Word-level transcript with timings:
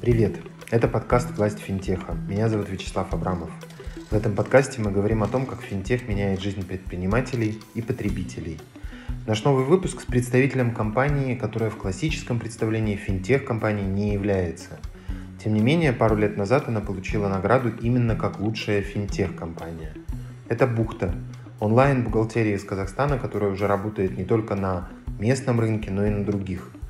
Привет! 0.00 0.40
Это 0.70 0.88
подкаст 0.88 1.30
«Власть 1.36 1.58
финтеха». 1.58 2.14
Меня 2.28 2.48
зовут 2.48 2.70
Вячеслав 2.70 3.12
Абрамов. 3.12 3.50
В 4.10 4.14
этом 4.14 4.34
подкасте 4.34 4.80
мы 4.80 4.90
говорим 4.90 5.22
о 5.22 5.28
том, 5.28 5.44
как 5.44 5.60
финтех 5.60 6.08
меняет 6.08 6.40
жизнь 6.40 6.66
предпринимателей 6.66 7.60
и 7.74 7.82
потребителей. 7.82 8.58
Наш 9.26 9.44
новый 9.44 9.66
выпуск 9.66 10.00
с 10.00 10.04
представителем 10.06 10.74
компании, 10.74 11.34
которая 11.34 11.68
в 11.68 11.76
классическом 11.76 12.40
представлении 12.40 12.96
финтех-компании 12.96 13.84
не 13.84 14.14
является. 14.14 14.78
Тем 15.42 15.54
не 15.54 15.60
менее, 15.60 15.92
пару 15.92 16.16
лет 16.16 16.36
назад 16.36 16.68
она 16.68 16.80
получила 16.80 17.28
награду 17.28 17.70
именно 17.80 18.14
как 18.16 18.40
лучшая 18.40 18.82
финтех-компания. 18.82 19.94
Это 20.48 20.66
«Бухта»– 20.66 21.14
онлайн-бухгалтерия 21.60 22.56
из 22.56 22.64
Казахстана, 22.64 23.18
которая 23.18 23.50
уже 23.50 23.66
работает 23.66 24.18
не 24.18 24.24
только 24.24 24.54
на 24.54 24.88
местном 25.18 25.60
рынке, 25.60 25.90
но 25.90 26.04
и 26.04 26.10
на 26.10 26.24
других– 26.24 26.72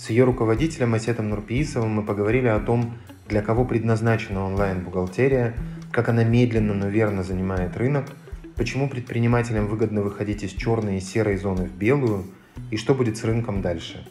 с 0.00 0.08
ее 0.08 0.24
руководителем 0.24 0.94
Асетом 0.94 1.28
Нурпиисовым 1.28 1.90
мы 1.90 2.02
поговорили 2.02 2.46
о 2.46 2.58
том, 2.58 2.94
для 3.28 3.42
кого 3.42 3.66
предназначена 3.66 4.46
онлайн-бухгалтерия, 4.46 5.54
как 5.92 6.08
она 6.08 6.24
медленно, 6.24 6.72
но 6.72 6.88
верно 6.88 7.22
занимает 7.22 7.76
рынок, 7.76 8.06
почему 8.56 8.88
предпринимателям 8.88 9.66
выгодно 9.66 10.00
выходить 10.00 10.42
из 10.42 10.52
черной 10.52 10.96
и 10.96 11.00
серой 11.00 11.36
зоны 11.36 11.66
в 11.66 11.76
белую 11.76 12.24
и 12.70 12.78
что 12.78 12.94
будет 12.94 13.18
с 13.18 13.24
рынком 13.24 13.60
дальше. 13.60 14.08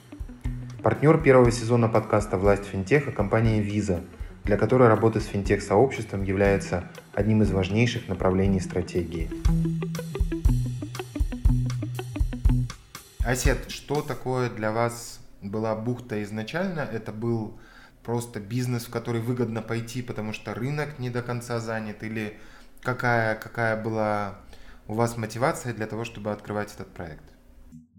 Партнер 0.83 1.21
первого 1.21 1.51
сезона 1.51 1.89
подкаста 1.89 2.37
«Власть 2.37 2.63
финтеха»– 2.63 3.11
компания 3.13 3.61
Visa, 3.61 4.01
для 4.45 4.55
которой 4.55 4.87
работа 4.87 5.19
с 5.19 5.25
финтех-сообществом 5.25 6.23
является 6.23 6.89
одним 7.13 7.41
из 7.41 7.51
важнейших 7.51 8.07
направлений 8.07 8.61
стратегии. 8.61 9.29
Асет, 13.25 13.69
что 13.69 14.01
такое 14.01 14.49
для 14.49 14.71
вас 14.71 15.19
была 15.41 15.75
бухта 15.75 16.23
изначально, 16.23 16.79
это 16.79 17.11
был 17.11 17.59
просто 18.01 18.39
бизнес, 18.39 18.85
в 18.85 18.89
который 18.89 19.19
выгодно 19.19 19.61
пойти, 19.61 20.01
потому 20.01 20.31
что 20.31 20.53
рынок 20.53 20.97
не 20.97 21.09
до 21.09 21.21
конца 21.21 21.59
занят, 21.59 22.03
или 22.03 22.39
какая, 22.81 23.35
какая 23.35 23.75
была 23.75 24.35
у 24.87 24.93
вас 24.93 25.17
мотивация 25.17 25.73
для 25.73 25.87
того, 25.87 26.05
чтобы 26.05 26.31
открывать 26.31 26.73
этот 26.73 26.87
проект? 26.87 27.28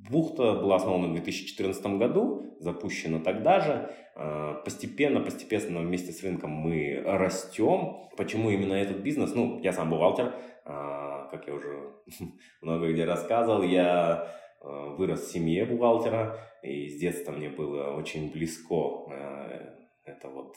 Бухта 0.08 0.54
была 0.54 0.76
основана 0.76 1.08
в 1.08 1.12
2014 1.12 1.98
году, 1.98 2.56
запущена 2.58 3.20
тогда 3.20 3.60
же. 3.60 3.90
А, 4.14 4.54
постепенно, 4.54 5.20
постепенно 5.20 5.80
вместе 5.80 6.12
с 6.12 6.22
рынком 6.22 6.50
мы 6.50 7.02
растем. 7.04 8.08
Почему 8.16 8.50
именно 8.50 8.74
этот 8.74 8.98
бизнес? 8.98 9.34
Ну, 9.34 9.60
я 9.60 9.72
сам 9.72 9.90
бухгалтер, 9.90 10.34
а, 10.64 11.28
как 11.30 11.46
я 11.46 11.54
уже 11.54 11.94
много 12.62 12.92
где 12.92 13.04
рассказывал, 13.04 13.62
я 13.62 14.28
а, 14.60 14.94
вырос 14.96 15.26
в 15.26 15.32
семье 15.32 15.66
бухгалтера, 15.66 16.38
и 16.62 16.88
с 16.88 16.98
детства 16.98 17.32
мне 17.32 17.48
было 17.48 17.94
очень 17.94 18.30
близко 18.30 19.06
э, 19.10 19.70
это 20.04 20.28
вот 20.28 20.54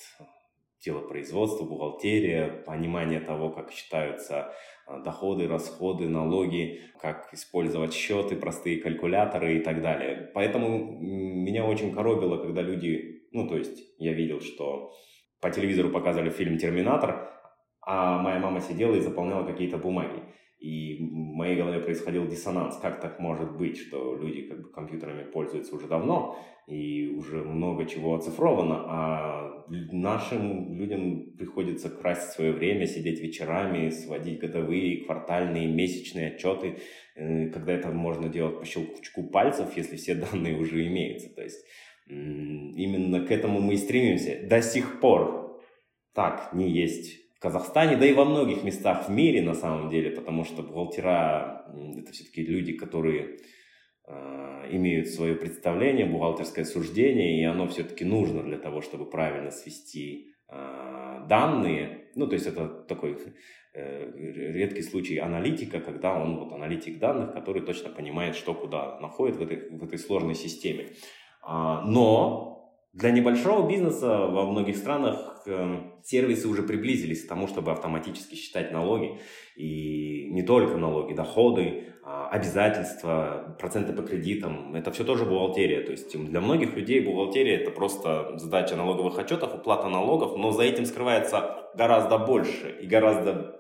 дело 0.84 1.00
производства, 1.00 1.66
бухгалтерия, 1.66 2.64
понимание 2.66 3.20
того, 3.20 3.50
как 3.50 3.72
считаются 3.72 4.54
э, 4.88 5.02
доходы, 5.04 5.48
расходы, 5.48 6.08
налоги, 6.10 6.82
как 7.00 7.34
использовать 7.34 7.94
счеты, 7.94 8.36
простые 8.36 8.82
калькуляторы 8.82 9.58
и 9.58 9.60
так 9.60 9.82
далее. 9.82 10.32
Поэтому 10.34 11.00
меня 11.00 11.66
очень 11.66 11.94
коробило, 11.94 12.38
когда 12.38 12.62
люди, 12.62 13.28
ну 13.32 13.48
то 13.48 13.58
есть 13.58 13.80
я 13.98 14.14
видел, 14.14 14.42
что 14.42 14.92
по 15.42 15.50
телевизору 15.50 15.90
показывали 15.90 16.30
фильм 16.30 16.58
«Терминатор», 16.58 17.30
а 17.86 18.22
моя 18.22 18.40
мама 18.40 18.62
сидела 18.62 18.96
и 18.96 19.02
заполняла 19.02 19.46
какие-то 19.46 19.78
бумаги. 19.78 20.24
И 20.60 20.96
в 20.98 21.36
моей 21.36 21.58
голове 21.58 21.82
происходил 21.82 22.26
диссонанс. 22.26 22.78
Как 22.78 23.02
так 23.02 23.20
может 23.20 23.58
быть, 23.58 23.78
что 23.78 24.16
люди 24.16 24.44
как 24.44 24.62
бы 24.62 24.70
компьютерами 24.72 25.30
пользуются 25.30 25.76
уже 25.76 25.88
давно, 25.88 26.38
и 26.68 27.10
уже 27.18 27.44
много 27.44 27.86
чего 27.86 28.16
оцифровано, 28.16 28.86
а 28.88 29.43
нашим 29.70 30.76
людям 30.76 31.36
приходится 31.38 31.90
красть 31.90 32.32
свое 32.32 32.52
время, 32.52 32.88
сидеть 32.88 33.20
вечерами, 33.20 33.90
сводить 33.90 34.40
годовые, 34.40 35.06
квартальные, 35.06 35.68
месячные 35.68 36.34
отчеты, 36.34 36.80
э, 37.16 37.50
когда 37.50 37.74
это 37.74 37.90
можно 37.90 38.30
делать 38.30 38.60
по 38.60 38.66
щелчку 38.66 39.24
пальцев, 39.24 39.76
если 39.76 39.96
все 39.96 40.16
данные 40.32 40.58
уже 40.58 40.86
имеются. 40.88 41.30
То 41.30 41.44
есть 41.44 41.66
именно 42.08 43.26
к 43.26 43.32
этому 43.32 43.62
мы 43.62 43.76
и 43.76 43.78
стремимся. 43.78 44.40
До 44.44 44.62
сих 44.62 45.00
пор 45.00 45.62
так 46.14 46.54
не 46.54 46.70
есть 46.70 47.24
Казахстане, 47.44 47.98
да 47.98 48.06
и 48.06 48.14
во 48.14 48.24
многих 48.24 48.64
местах 48.64 49.10
в 49.10 49.12
мире 49.12 49.42
на 49.42 49.54
самом 49.54 49.90
деле, 49.90 50.12
потому 50.12 50.46
что 50.46 50.64
бухгалтера 50.64 51.66
это 51.98 52.14
все-таки 52.14 52.42
люди, 52.42 52.72
которые 52.72 53.40
имеют 54.06 55.08
свое 55.10 55.36
представление, 55.36 56.06
бухгалтерское 56.06 56.66
суждение, 56.66 57.40
и 57.40 57.44
оно 57.44 57.68
все-таки 57.68 58.06
нужно 58.06 58.44
для 58.44 58.58
того, 58.58 58.82
чтобы 58.82 59.10
правильно 59.10 59.52
свести 59.52 60.34
э, 60.50 61.26
данные. 61.30 62.08
Ну, 62.16 62.28
то 62.28 62.34
есть 62.34 62.48
это 62.48 62.68
такой 62.68 63.18
э, 63.74 64.12
редкий 64.16 64.82
случай 64.82 65.18
аналитика, 65.18 65.80
когда 65.80 66.22
он 66.22 66.38
вот 66.38 66.52
аналитик 66.54 67.00
данных, 67.00 67.34
который 67.34 67.62
точно 67.62 67.90
понимает, 67.90 68.36
что 68.36 68.54
куда 68.54 69.00
находит 69.00 69.38
в 69.38 69.42
этой, 69.42 69.70
в 69.70 69.84
этой 69.84 70.00
сложной 70.00 70.36
системе. 70.36 70.88
А, 71.42 71.82
но 71.86 72.53
для 72.94 73.10
небольшого 73.10 73.68
бизнеса 73.68 74.28
во 74.28 74.46
многих 74.46 74.78
странах 74.78 75.42
э, 75.48 75.78
сервисы 76.04 76.48
уже 76.48 76.62
приблизились 76.62 77.26
к 77.26 77.28
тому, 77.28 77.48
чтобы 77.48 77.72
автоматически 77.72 78.36
считать 78.36 78.72
налоги. 78.72 79.20
И 79.56 80.30
не 80.30 80.44
только 80.44 80.78
налоги, 80.78 81.14
доходы, 81.14 81.64
э, 81.64 82.28
обязательства, 82.32 83.58
проценты 83.60 83.94
по 83.94 84.04
кредитам. 84.04 84.76
Это 84.76 84.92
все 84.92 85.04
тоже 85.04 85.26
бухгалтерия. 85.26 85.82
То 85.82 85.92
есть 85.92 86.16
для 86.16 86.40
многих 86.40 86.76
людей 86.76 87.02
бухгалтерия 87.02 87.58
это 87.58 87.72
просто 87.72 88.38
задача 88.38 88.76
налоговых 88.76 89.18
отчетов, 89.18 89.56
уплата 89.56 89.90
налогов, 89.90 90.38
но 90.38 90.52
за 90.52 90.62
этим 90.62 90.86
скрывается 90.86 91.72
гораздо 91.76 92.20
больше 92.20 92.78
и 92.80 92.86
гораздо 92.86 93.60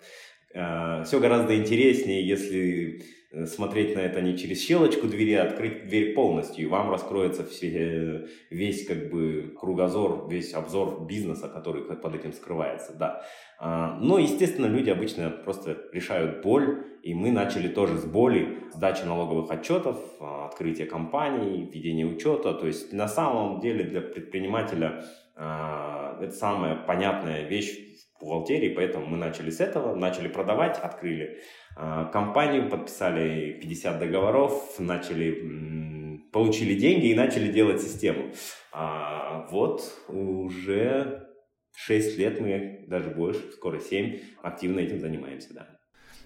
все 0.54 1.20
гораздо 1.20 1.58
интереснее, 1.58 2.26
если 2.28 3.02
Э, 3.34 3.48
смотреть 3.48 3.96
на 3.96 4.00
это 4.00 4.22
не 4.22 4.38
через 4.38 4.62
щелочку 4.62 5.08
двери, 5.08 5.34
а 5.34 5.44
открыть 5.44 5.88
дверь 5.88 6.14
полностью, 6.14 6.66
и 6.66 6.68
вам 6.68 6.92
раскроется 6.92 7.44
все, 7.44 7.68
э, 7.72 8.28
весь 8.52 8.86
как 8.86 9.10
бы 9.10 9.56
кругозор, 9.60 10.28
весь 10.30 10.54
обзор 10.54 11.08
бизнеса, 11.08 11.50
который 11.50 11.84
под 11.84 12.16
этим 12.16 12.32
скрывается, 12.32 12.94
да. 12.94 13.26
А, 13.60 13.98
но, 14.00 14.20
естественно, 14.20 14.68
люди 14.68 14.92
обычно 14.92 15.32
просто 15.32 15.78
решают 15.92 16.44
боль, 16.44 16.86
и 17.02 17.16
мы 17.16 17.32
начали 17.32 17.68
тоже 17.68 17.98
с 17.98 18.06
боли, 18.06 18.60
сдачи 18.72 19.04
налоговых 19.04 19.50
отчетов, 19.50 19.98
а, 20.20 20.46
открытия 20.46 20.86
компаний, 20.86 21.68
введения 21.74 22.06
учета, 22.06 22.54
то 22.54 22.68
есть 22.68 22.94
на 22.94 23.08
самом 23.08 23.62
деле 23.62 23.84
для 23.84 24.02
предпринимателя 24.02 25.04
а, 25.36 26.20
это 26.22 26.34
самая 26.34 26.76
понятная 26.76 27.48
вещь 27.48 27.93
бухгалтерии, 28.24 28.70
поэтому 28.70 29.06
мы 29.06 29.18
начали 29.18 29.50
с 29.50 29.60
этого, 29.60 29.96
начали 29.96 30.28
продавать, 30.28 30.78
открыли 30.80 31.42
а, 31.76 32.06
компанию, 32.06 32.70
подписали 32.70 33.54
50 33.62 34.00
договоров, 34.00 34.80
начали, 34.80 36.20
получили 36.32 36.76
деньги 36.76 37.08
и 37.08 37.16
начали 37.16 37.52
делать 37.52 37.82
систему. 37.82 38.32
А 38.72 39.48
вот 39.52 39.84
уже 40.08 41.28
6 41.76 42.18
лет 42.18 42.40
мы, 42.40 42.86
даже 42.88 43.10
больше, 43.10 43.42
скоро 43.54 43.80
7, 43.80 44.20
активно 44.42 44.80
этим 44.80 45.00
занимаемся, 45.00 45.54
да. 45.54 45.68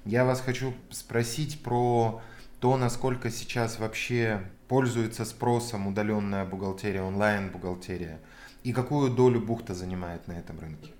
Я 0.05 0.23
вас 0.23 0.41
хочу 0.41 0.73
спросить 0.89 1.61
про 1.63 2.21
то, 2.61 2.77
насколько 2.77 3.29
сейчас 3.29 3.79
вообще 3.79 4.41
пользуется 4.67 5.25
спросом 5.25 5.87
удаленная 5.87 6.45
бухгалтерия, 6.45 7.01
онлайн-бухгалтерия, 7.01 8.19
и 8.63 8.73
какую 8.73 9.11
долю 9.11 9.41
бухта 9.41 9.73
занимает 9.73 10.27
на 10.27 10.33
этом 10.33 10.59
рынке? 10.59 10.91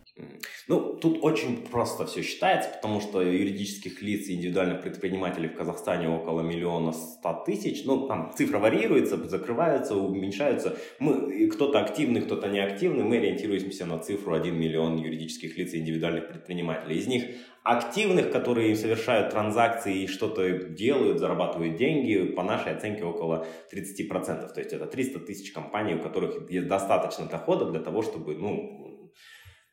Ну, 0.67 0.95
тут 0.95 1.19
очень 1.23 1.67
просто 1.67 2.05
все 2.05 2.21
считается, 2.21 2.69
потому 2.69 2.99
что 3.01 3.21
юридических 3.21 4.01
лиц 4.01 4.27
и 4.27 4.35
индивидуальных 4.35 4.81
предпринимателей 4.81 5.47
в 5.47 5.55
Казахстане 5.55 6.09
около 6.09 6.41
миллиона 6.41 6.91
ста 6.91 7.33
тысяч. 7.33 7.85
Ну, 7.85 8.07
там 8.07 8.33
цифра 8.35 8.59
варьируется, 8.59 9.17
закрывается, 9.29 9.95
уменьшается. 9.95 10.77
Мы, 10.99 11.47
кто-то 11.47 11.79
активный, 11.79 12.21
кто-то 12.21 12.47
неактивный. 12.47 13.03
Мы 13.03 13.17
ориентируемся 13.17 13.85
на 13.85 13.99
цифру 13.99 14.33
1 14.33 14.53
миллион 14.59 14.97
юридических 14.97 15.57
лиц 15.57 15.73
и 15.73 15.79
индивидуальных 15.79 16.27
предпринимателей. 16.29 16.97
Из 16.97 17.07
них 17.07 17.23
активных, 17.63 18.31
которые 18.31 18.75
совершают 18.75 19.31
транзакции 19.31 20.03
и 20.03 20.07
что-то 20.07 20.69
делают, 20.69 21.19
зарабатывают 21.19 21.75
деньги, 21.75 22.23
по 22.23 22.43
нашей 22.43 22.71
оценке 22.71 23.03
около 23.03 23.45
30%. 23.73 24.53
То 24.53 24.59
есть 24.59 24.73
это 24.73 24.85
300 24.85 25.19
тысяч 25.19 25.51
компаний, 25.51 25.95
у 25.95 25.99
которых 25.99 26.47
достаточно 26.67 27.25
дохода 27.25 27.65
для 27.65 27.81
того, 27.81 28.01
чтобы 28.01 28.35
ну, 28.35 28.86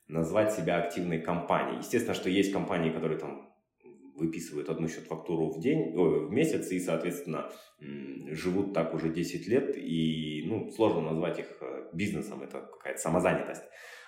назвать 0.08 0.52
себя 0.52 0.78
активной 0.78 1.20
компанией. 1.20 1.78
Естественно, 1.78 2.14
что 2.14 2.28
есть 2.28 2.52
компании, 2.52 2.90
которые 2.90 3.18
там 3.18 3.54
выписывают 4.14 4.68
одну 4.68 4.88
счет-фактуру 4.88 5.50
в 5.50 5.60
день, 5.60 5.92
ой, 5.96 6.26
в 6.26 6.30
месяц 6.30 6.70
и, 6.70 6.78
соответственно, 6.78 7.50
живут 7.80 8.72
так 8.72 8.94
уже 8.94 9.08
10 9.08 9.48
лет, 9.48 9.76
и 9.76 10.44
ну, 10.46 10.70
сложно 10.70 11.00
назвать 11.00 11.40
их 11.40 11.58
э, 11.60 11.90
бизнесом, 11.92 12.42
это 12.42 12.60
какая-то 12.60 13.00
самозанятость. 13.00 13.62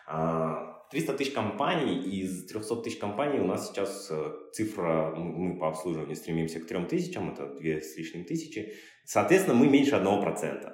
А, 0.06 0.76
300 0.90 1.14
тысяч 1.14 1.32
компаний, 1.32 1.98
из 1.98 2.46
300 2.46 2.76
тысяч 2.76 2.98
компаний 2.98 3.40
у 3.40 3.46
нас 3.46 3.68
сейчас 3.68 4.08
э, 4.10 4.32
цифра, 4.52 5.12
мы 5.16 5.58
по 5.58 5.68
обслуживанию 5.68 6.14
стремимся 6.14 6.60
к 6.60 6.66
3 6.66 6.84
тысячам, 6.84 7.32
это 7.32 7.46
2 7.46 7.60
с 7.80 7.96
лишним 7.96 8.24
тысячи. 8.24 8.74
Соответственно, 9.04 9.56
мы 9.56 9.68
меньше 9.68 9.96
1%. 9.96 10.72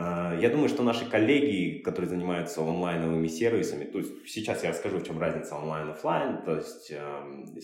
А, 0.00 0.32
я 0.40 0.48
думаю, 0.48 0.68
что 0.68 0.84
наши 0.84 1.10
коллеги, 1.10 1.82
которые 1.82 2.08
занимаются 2.08 2.60
онлайновыми 2.60 3.26
сервисами, 3.26 3.84
то 3.84 3.98
есть 3.98 4.28
сейчас 4.28 4.62
я 4.62 4.70
расскажу, 4.70 4.98
в 4.98 5.04
чем 5.04 5.18
разница 5.18 5.56
онлайн-офлайн, 5.56 6.44
то 6.44 6.54
есть 6.54 6.92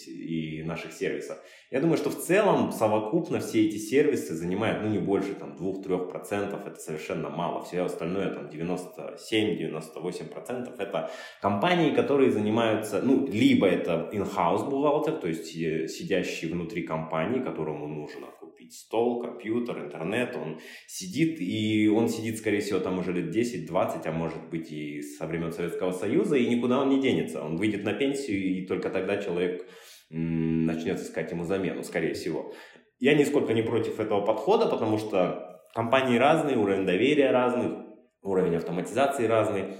и 0.08 0.64
наших 0.64 0.92
сервисов. 0.92 1.38
Я 1.70 1.80
думаю, 1.80 1.96
что 1.96 2.10
в 2.10 2.16
целом 2.16 2.72
совокупно 2.72 3.38
все 3.38 3.66
эти 3.66 3.76
сервисы 3.76 4.34
занимают, 4.34 4.82
ну, 4.82 4.88
не 4.88 4.98
больше 4.98 5.34
там 5.34 5.54
2-3%, 5.54 6.66
это 6.66 6.80
совершенно 6.80 7.30
мало. 7.30 7.62
Все 7.62 7.82
остальное, 7.82 8.34
там, 8.34 8.48
97-98% 8.48 10.74
это 10.78 11.12
компании, 11.40 11.94
которые 11.94 12.32
занимаются, 12.32 13.00
ну, 13.00 13.28
либо 13.28 13.68
это 13.68 14.10
in-house 14.12 14.68
бухгалтер, 14.68 15.14
то 15.14 15.28
есть 15.28 15.46
сидящий 15.46 16.48
внутри 16.48 16.82
компании, 16.82 17.38
которому 17.38 17.86
нужно 17.86 18.26
стол, 18.70 19.20
компьютер, 19.20 19.84
интернет, 19.84 20.36
он 20.36 20.60
сидит, 20.86 21.40
и 21.40 21.88
он 21.88 22.08
сидит, 22.08 22.38
скорее 22.38 22.60
всего, 22.60 22.80
там 22.80 22.98
уже 22.98 23.12
лет 23.12 23.34
10-20, 23.34 24.06
а 24.06 24.12
может 24.12 24.48
быть 24.50 24.70
и 24.70 25.02
со 25.02 25.26
времен 25.26 25.52
Советского 25.52 25.92
Союза, 25.92 26.36
и 26.36 26.46
никуда 26.46 26.80
он 26.80 26.88
не 26.88 27.00
денется. 27.00 27.42
Он 27.42 27.56
выйдет 27.56 27.84
на 27.84 27.92
пенсию, 27.92 28.42
и 28.42 28.66
только 28.66 28.90
тогда 28.90 29.16
человек 29.16 29.66
начнет 30.10 30.98
искать 31.00 31.30
ему 31.30 31.44
замену, 31.44 31.82
скорее 31.82 32.14
всего. 32.14 32.52
Я 32.98 33.14
нисколько 33.14 33.52
не 33.52 33.62
против 33.62 34.00
этого 34.00 34.24
подхода, 34.24 34.66
потому 34.66 34.98
что 34.98 35.60
компании 35.74 36.16
разные, 36.16 36.56
уровень 36.56 36.86
доверия 36.86 37.30
разный, 37.30 37.84
уровень 38.22 38.56
автоматизации 38.56 39.26
разный. 39.26 39.74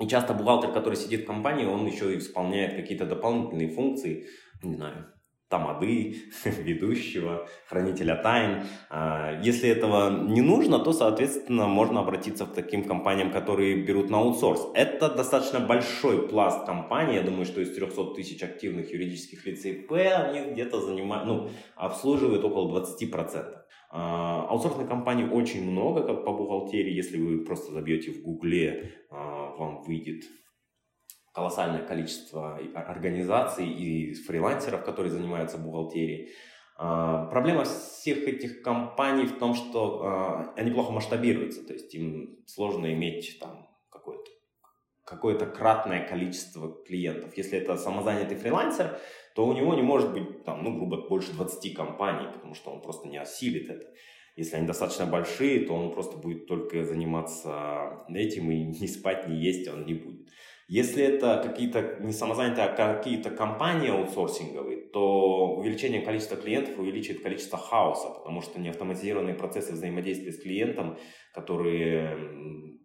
И 0.00 0.06
часто 0.06 0.34
бухгалтер, 0.34 0.72
который 0.72 0.94
сидит 0.94 1.22
в 1.22 1.26
компании, 1.26 1.66
он 1.66 1.86
еще 1.86 2.14
и 2.14 2.18
исполняет 2.18 2.76
какие-то 2.76 3.06
дополнительные 3.06 3.68
функции, 3.68 4.26
не 4.62 4.76
знаю, 4.76 5.06
тамады, 5.48 6.16
ведущего, 6.44 7.46
хранителя 7.66 8.16
тайн. 8.16 8.64
А, 8.90 9.40
если 9.42 9.68
этого 9.68 10.10
не 10.10 10.40
нужно, 10.40 10.78
то, 10.78 10.92
соответственно, 10.92 11.66
можно 11.66 12.00
обратиться 12.00 12.46
к 12.46 12.54
таким 12.54 12.84
компаниям, 12.84 13.30
которые 13.30 13.84
берут 13.84 14.10
на 14.10 14.18
аутсорс. 14.18 14.68
Это 14.74 15.08
достаточно 15.08 15.60
большой 15.60 16.28
пласт 16.28 16.66
компаний. 16.66 17.16
Я 17.16 17.22
думаю, 17.22 17.46
что 17.46 17.60
из 17.60 17.74
300 17.74 18.14
тысяч 18.14 18.42
активных 18.42 18.92
юридических 18.92 19.46
лиц 19.46 19.64
ИП 19.64 19.92
они 19.92 20.52
где-то 20.52 20.80
занимают, 20.80 21.26
ну, 21.26 21.50
обслуживают 21.76 22.44
около 22.44 22.80
20%. 22.80 23.58
А, 23.90 24.46
аутсорсных 24.50 24.86
компаний 24.86 25.24
очень 25.24 25.70
много, 25.70 26.02
как 26.02 26.24
по 26.24 26.32
бухгалтерии. 26.32 26.92
Если 26.92 27.18
вы 27.18 27.44
просто 27.44 27.72
забьете 27.72 28.12
в 28.12 28.22
Гугле, 28.22 28.92
а, 29.10 29.54
вам 29.56 29.82
выйдет 29.82 30.24
колоссальное 31.38 31.86
количество 31.86 32.58
организаций 32.74 33.68
и 33.68 34.12
фрилансеров, 34.14 34.84
которые 34.84 35.12
занимаются 35.12 35.56
бухгалтерией. 35.56 36.32
А, 36.76 37.26
проблема 37.26 37.64
всех 37.64 38.18
этих 38.26 38.62
компаний 38.62 39.26
в 39.26 39.38
том, 39.38 39.54
что 39.54 40.02
а, 40.02 40.52
они 40.56 40.72
плохо 40.72 40.90
масштабируются, 40.90 41.64
то 41.64 41.74
есть 41.74 41.94
им 41.94 42.38
сложно 42.46 42.92
иметь 42.92 43.38
там 43.40 43.68
какое-то 43.88 44.30
какое-то 45.04 45.46
кратное 45.46 46.06
количество 46.06 46.84
клиентов. 46.84 47.36
Если 47.36 47.58
это 47.58 47.76
самозанятый 47.76 48.36
фрилансер, 48.36 48.98
то 49.34 49.46
у 49.46 49.52
него 49.52 49.74
не 49.74 49.82
может 49.82 50.12
быть, 50.12 50.44
там, 50.44 50.64
ну, 50.64 50.76
грубо, 50.76 51.08
больше 51.08 51.32
20 51.32 51.74
компаний, 51.74 52.28
потому 52.32 52.54
что 52.54 52.70
он 52.70 52.82
просто 52.82 53.08
не 53.08 53.16
осилит 53.16 53.70
это. 53.70 53.86
Если 54.36 54.56
они 54.56 54.66
достаточно 54.66 55.06
большие, 55.06 55.66
то 55.66 55.74
он 55.74 55.92
просто 55.92 56.16
будет 56.16 56.46
только 56.46 56.84
заниматься 56.84 58.04
этим 58.08 58.50
и 58.50 58.64
не 58.80 58.88
спать, 58.88 59.28
не 59.28 59.36
есть 59.36 59.68
он 59.68 59.86
не 59.86 59.94
будет. 59.94 60.28
Если 60.68 61.02
это 61.02 61.42
какие-то 61.42 61.96
не 62.00 62.12
самозанятые, 62.12 62.66
а 62.66 62.94
какие-то 62.94 63.30
компании 63.30 63.88
аутсорсинговые, 63.88 64.90
то 64.92 65.56
увеличение 65.56 66.02
количества 66.02 66.36
клиентов 66.36 66.78
увеличивает 66.78 67.22
количество 67.22 67.58
хаоса, 67.58 68.10
потому 68.10 68.42
что 68.42 68.60
неавтоматизированные 68.60 69.34
процессы 69.34 69.72
взаимодействия 69.72 70.30
с 70.30 70.42
клиентом, 70.42 70.98
которые 71.32 72.78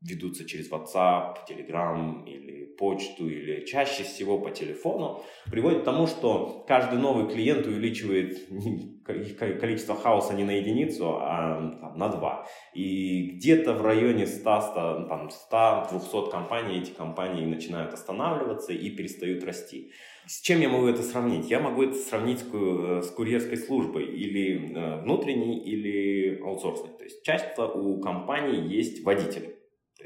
ведутся 0.00 0.46
через 0.46 0.70
WhatsApp, 0.70 1.36
Telegram 1.48 2.24
или 2.26 2.74
почту, 2.78 3.28
или 3.28 3.66
чаще 3.66 4.02
всего 4.02 4.38
по 4.38 4.50
телефону, 4.50 5.22
приводит 5.50 5.82
к 5.82 5.84
тому, 5.84 6.06
что 6.06 6.64
каждый 6.66 6.98
новый 6.98 7.30
клиент 7.30 7.66
увеличивает 7.66 8.38
количество 9.04 9.94
хаоса 9.94 10.32
не 10.34 10.44
на 10.44 10.52
единицу, 10.52 11.18
а 11.20 11.78
там, 11.80 11.98
на 11.98 12.08
два. 12.08 12.46
И 12.74 13.32
где-то 13.32 13.74
в 13.74 13.82
районе 13.82 14.26
100, 14.26 15.08
100-200 15.52 16.30
компаний 16.30 16.78
эти 16.78 16.90
компании 16.90 17.44
начинают 17.44 17.92
останавливаться 17.92 18.72
и 18.72 18.90
перестают 18.90 19.44
расти. 19.44 19.92
С 20.26 20.40
чем 20.40 20.60
я 20.60 20.68
могу 20.68 20.86
это 20.86 21.02
сравнить? 21.02 21.50
Я 21.50 21.60
могу 21.60 21.82
это 21.82 21.94
сравнить 21.94 22.38
с, 22.38 22.44
э, 22.52 23.02
курьерской 23.14 23.56
службой 23.56 24.04
или 24.04 24.74
э, 24.74 25.02
внутренней, 25.02 25.58
или 25.58 26.40
аутсорсной. 26.40 26.96
То 26.96 27.04
есть 27.04 27.22
часто 27.24 27.66
у 27.66 28.00
компаний 28.00 28.68
есть 28.68 29.04
водитель 29.04 29.59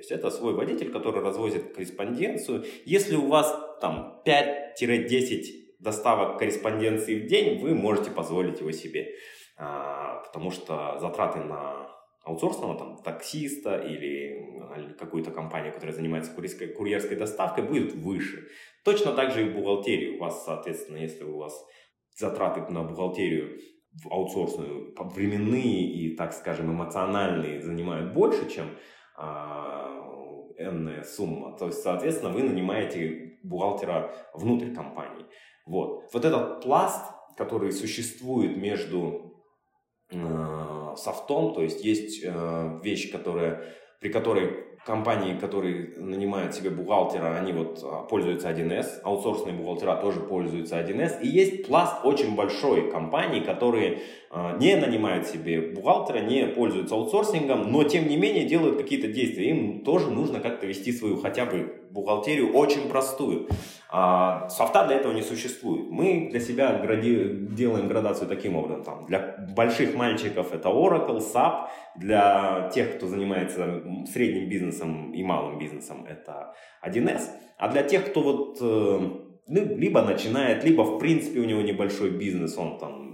есть 0.04 0.12
это 0.12 0.30
свой 0.30 0.54
водитель, 0.54 0.90
который 0.90 1.22
развозит 1.22 1.74
корреспонденцию. 1.74 2.64
Если 2.84 3.16
у 3.16 3.28
вас 3.28 3.56
там 3.80 4.22
5-10 4.26 5.78
доставок 5.80 6.38
корреспонденции 6.38 7.20
в 7.20 7.26
день, 7.26 7.60
вы 7.60 7.74
можете 7.74 8.10
позволить 8.10 8.60
его 8.60 8.72
себе. 8.72 9.14
А, 9.56 10.22
потому 10.26 10.50
что 10.50 10.98
затраты 11.00 11.38
на 11.40 11.88
аутсорсного 12.24 12.78
там, 12.78 12.96
таксиста 13.02 13.76
или 13.76 14.94
какую-то 14.98 15.30
компанию, 15.30 15.72
которая 15.72 15.94
занимается 15.94 16.32
курьерской, 16.32 16.68
курьерской 16.68 17.16
доставкой, 17.16 17.64
будет 17.64 17.94
выше. 17.94 18.48
Точно 18.84 19.12
так 19.12 19.32
же 19.32 19.42
и 19.42 19.50
в 19.50 19.54
бухгалтерии. 19.54 20.16
У 20.16 20.20
вас, 20.20 20.44
соответственно, 20.44 20.98
если 20.98 21.24
у 21.24 21.38
вас 21.38 21.54
затраты 22.16 22.60
на 22.72 22.82
бухгалтерию 22.82 23.60
в 23.92 24.12
аутсорсную 24.12 24.94
временные 24.98 25.92
и, 25.92 26.16
так 26.16 26.32
скажем, 26.32 26.72
эмоциональные 26.72 27.60
занимают 27.60 28.12
больше, 28.12 28.50
чем 28.50 28.66
а, 28.66 28.78
энная 29.16 31.02
сумма. 31.02 31.56
То 31.56 31.66
есть, 31.66 31.82
соответственно, 31.82 32.32
вы 32.32 32.42
нанимаете 32.42 33.38
бухгалтера 33.42 34.14
внутрь 34.32 34.72
компании. 34.74 35.26
Вот. 35.66 36.04
Вот 36.12 36.24
этот 36.24 36.62
пласт, 36.62 37.04
который 37.36 37.72
существует 37.72 38.56
между 38.56 39.42
э, 40.10 40.94
софтом, 40.96 41.54
то 41.54 41.62
есть 41.62 41.84
есть 41.84 42.22
э, 42.24 42.80
вещь, 42.82 43.10
которая, 43.10 43.74
при 44.00 44.10
которой 44.10 44.73
компании, 44.84 45.38
которые 45.38 45.94
нанимают 45.96 46.54
себе 46.54 46.70
бухгалтера, 46.70 47.36
они 47.36 47.52
вот 47.52 47.80
а, 47.82 48.02
пользуются 48.02 48.50
1С, 48.50 49.00
аутсорсные 49.02 49.54
бухгалтера 49.54 49.96
тоже 49.96 50.20
пользуются 50.20 50.78
1С, 50.78 51.22
и 51.22 51.28
есть 51.28 51.66
пласт 51.66 52.04
очень 52.04 52.36
большой 52.36 52.90
компаний, 52.90 53.40
которые 53.40 54.00
а, 54.30 54.56
не 54.58 54.76
нанимают 54.76 55.26
себе 55.26 55.60
бухгалтера, 55.60 56.20
не 56.20 56.46
пользуются 56.46 56.94
аутсорсингом, 56.94 57.72
но 57.72 57.84
тем 57.84 58.08
не 58.08 58.16
менее 58.16 58.44
делают 58.44 58.76
какие-то 58.76 59.08
действия. 59.08 59.50
Им 59.50 59.84
тоже 59.84 60.10
нужно 60.10 60.40
как-то 60.40 60.66
вести 60.66 60.92
свою 60.92 61.16
хотя 61.16 61.46
бы 61.46 61.83
бухгалтерию 61.94 62.52
очень 62.52 62.88
простую. 62.88 63.48
А 63.88 64.48
софта 64.48 64.86
для 64.86 64.96
этого 64.96 65.12
не 65.12 65.22
существует. 65.22 65.86
Мы 65.90 66.28
для 66.30 66.40
себя 66.40 66.78
гради... 66.78 67.46
делаем 67.54 67.88
градацию 67.88 68.28
таким 68.28 68.56
образом. 68.56 68.82
Там, 68.82 69.06
для 69.06 69.46
больших 69.56 69.94
мальчиков 69.94 70.52
это 70.52 70.68
Oracle, 70.68 71.18
SAP. 71.18 71.68
Для 71.96 72.70
тех, 72.74 72.96
кто 72.96 73.06
занимается 73.06 73.82
средним 74.12 74.48
бизнесом 74.48 75.12
и 75.12 75.22
малым 75.22 75.58
бизнесом, 75.58 76.04
это 76.08 76.54
1С. 76.82 77.22
А 77.56 77.68
для 77.68 77.84
тех, 77.84 78.10
кто 78.10 78.20
вот 78.20 78.58
э, 78.60 79.00
ну, 79.46 79.76
либо 79.76 80.02
начинает, 80.02 80.64
либо 80.64 80.82
в 80.82 80.98
принципе 80.98 81.38
у 81.38 81.44
него 81.44 81.62
небольшой 81.62 82.10
бизнес, 82.10 82.58
он 82.58 82.78
там 82.78 83.04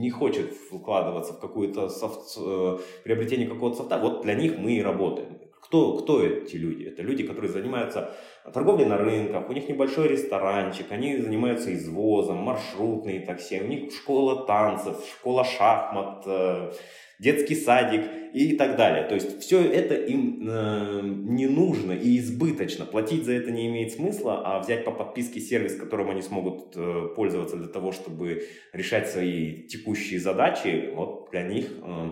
не 0.00 0.10
хочет 0.10 0.54
вкладываться 0.54 1.34
в 1.34 1.40
какое-то 1.40 1.90
софт, 1.90 2.38
э, 2.38 2.78
приобретение 3.04 3.46
какого-то 3.46 3.76
софта, 3.76 3.98
вот 3.98 4.22
для 4.22 4.34
них 4.34 4.58
мы 4.58 4.72
и 4.72 4.82
работаем. 4.82 5.41
Кто, 5.72 5.96
кто 5.96 6.22
эти 6.22 6.56
люди? 6.56 6.84
Это 6.84 7.00
люди, 7.00 7.22
которые 7.22 7.50
занимаются 7.50 8.14
торговлей 8.52 8.84
на 8.84 8.98
рынках, 8.98 9.48
у 9.48 9.54
них 9.54 9.70
небольшой 9.70 10.08
ресторанчик, 10.08 10.84
они 10.90 11.16
занимаются 11.16 11.72
извозом, 11.72 12.36
маршрутные 12.36 13.20
такси, 13.20 13.58
у 13.58 13.66
них 13.66 13.90
школа 13.90 14.44
танцев, 14.44 15.02
школа 15.18 15.46
шахмат, 15.46 16.24
э, 16.26 16.72
детский 17.18 17.54
садик 17.54 18.02
и 18.34 18.54
так 18.54 18.76
далее. 18.76 19.04
То 19.04 19.14
есть 19.14 19.40
все 19.40 19.62
это 19.62 19.94
им 19.94 20.46
э, 20.46 21.00
не 21.04 21.46
нужно 21.46 21.92
и 21.92 22.18
избыточно. 22.18 22.84
Платить 22.84 23.24
за 23.24 23.32
это 23.32 23.50
не 23.50 23.68
имеет 23.68 23.92
смысла, 23.92 24.42
а 24.44 24.60
взять 24.60 24.84
по 24.84 24.90
подписке 24.90 25.40
сервис, 25.40 25.76
которым 25.76 26.10
они 26.10 26.20
смогут 26.20 26.76
э, 26.76 27.08
пользоваться 27.16 27.56
для 27.56 27.68
того, 27.68 27.92
чтобы 27.92 28.46
решать 28.74 29.08
свои 29.08 29.62
текущие 29.68 30.20
задачи, 30.20 30.92
вот 30.94 31.30
для 31.30 31.44
них 31.44 31.70
э, 31.82 32.10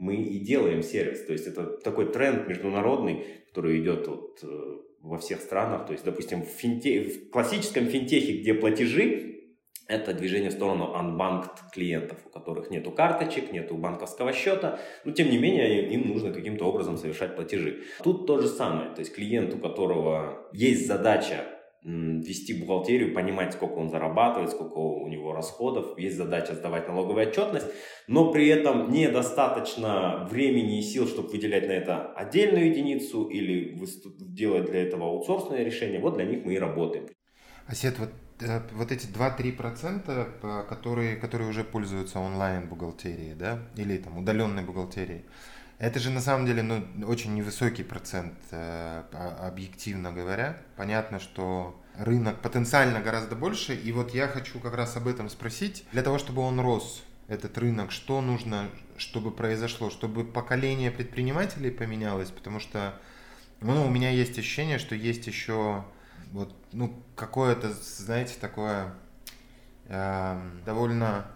мы 0.00 0.16
и 0.16 0.38
делаем 0.38 0.82
сервис. 0.82 1.24
То 1.24 1.32
есть 1.32 1.46
это 1.46 1.66
такой 1.66 2.10
тренд 2.10 2.48
международный, 2.48 3.26
который 3.48 3.80
идет 3.80 4.08
вот, 4.08 4.40
э, 4.42 4.76
во 5.02 5.18
всех 5.18 5.40
странах. 5.40 5.86
То 5.86 5.92
есть, 5.92 6.04
допустим, 6.04 6.42
в, 6.42 6.48
финте, 6.48 7.02
в 7.02 7.30
классическом 7.30 7.86
финтехе, 7.86 8.38
где 8.38 8.54
платежи 8.54 9.26
это 9.86 10.14
движение 10.14 10.50
в 10.50 10.54
сторону 10.54 10.94
unbanked 10.96 11.70
клиентов, 11.72 12.18
у 12.24 12.30
которых 12.30 12.70
нету 12.70 12.92
карточек, 12.92 13.52
нету 13.52 13.74
банковского 13.76 14.32
счета, 14.32 14.78
но 15.04 15.12
тем 15.12 15.30
не 15.30 15.36
менее 15.36 15.92
им 15.92 16.08
нужно 16.08 16.32
каким-то 16.32 16.64
образом 16.64 16.96
совершать 16.96 17.34
платежи. 17.36 17.82
Тут 18.02 18.26
то 18.26 18.40
же 18.40 18.48
самое, 18.48 18.94
то 18.94 19.00
есть 19.00 19.14
клиент, 19.14 19.52
у 19.52 19.58
которого 19.58 20.48
есть 20.52 20.86
задача 20.86 21.44
вести 21.82 22.52
бухгалтерию, 22.60 23.14
понимать, 23.14 23.54
сколько 23.54 23.74
он 23.74 23.90
зарабатывает, 23.90 24.50
сколько 24.50 24.78
у 24.78 25.08
него 25.08 25.32
расходов, 25.32 25.98
есть 25.98 26.16
задача 26.16 26.54
сдавать 26.54 26.88
налоговую 26.88 27.28
отчетность, 27.28 27.66
но 28.06 28.32
при 28.32 28.48
этом 28.48 28.92
недостаточно 28.92 30.28
времени 30.30 30.78
и 30.78 30.82
сил, 30.82 31.06
чтобы 31.06 31.30
выделять 31.30 31.66
на 31.66 31.72
это 31.72 32.12
отдельную 32.12 32.70
единицу 32.70 33.24
или 33.24 33.78
делать 34.18 34.70
для 34.70 34.82
этого 34.82 35.06
аутсорсное 35.06 35.64
решение, 35.64 36.00
вот 36.00 36.16
для 36.16 36.24
них 36.24 36.44
мы 36.44 36.54
и 36.54 36.58
работаем. 36.58 37.06
Асет, 37.66 37.98
вот 37.98 38.10
Э, 38.40 38.60
вот 38.72 38.90
эти 38.90 39.06
2-3%, 39.06 40.66
которые, 40.68 41.16
которые 41.16 41.50
уже 41.50 41.64
пользуются 41.64 42.18
онлайн-бухгалтерией, 42.20 43.34
да, 43.34 43.58
или 43.76 43.98
там 43.98 44.18
удаленной 44.18 44.64
бухгалтерией, 44.64 45.24
это 45.80 45.98
же 45.98 46.10
на 46.10 46.20
самом 46.20 46.44
деле 46.44 46.62
ну, 46.62 46.84
очень 47.06 47.34
невысокий 47.34 47.82
процент, 47.82 48.34
э, 48.50 49.02
объективно 49.40 50.12
говоря. 50.12 50.58
Понятно, 50.76 51.18
что 51.18 51.80
рынок 51.96 52.40
потенциально 52.40 53.00
гораздо 53.00 53.34
больше, 53.34 53.74
и 53.74 53.90
вот 53.90 54.14
я 54.14 54.28
хочу 54.28 54.60
как 54.60 54.74
раз 54.74 54.96
об 54.98 55.08
этом 55.08 55.30
спросить. 55.30 55.86
Для 55.92 56.02
того, 56.02 56.18
чтобы 56.18 56.42
он 56.42 56.60
рос, 56.60 57.02
этот 57.28 57.56
рынок, 57.56 57.92
что 57.92 58.20
нужно, 58.20 58.68
чтобы 58.98 59.30
произошло, 59.30 59.88
чтобы 59.88 60.24
поколение 60.24 60.90
предпринимателей 60.90 61.70
поменялось, 61.70 62.30
потому 62.30 62.60
что 62.60 62.94
ну, 63.62 63.86
у 63.86 63.90
меня 63.90 64.10
есть 64.10 64.38
ощущение, 64.38 64.78
что 64.78 64.94
есть 64.94 65.26
еще 65.26 65.86
вот, 66.32 66.54
ну, 66.72 67.02
какое-то, 67.16 67.72
знаете, 67.72 68.34
такое 68.38 68.92
э, 69.86 70.40
довольно 70.66 71.26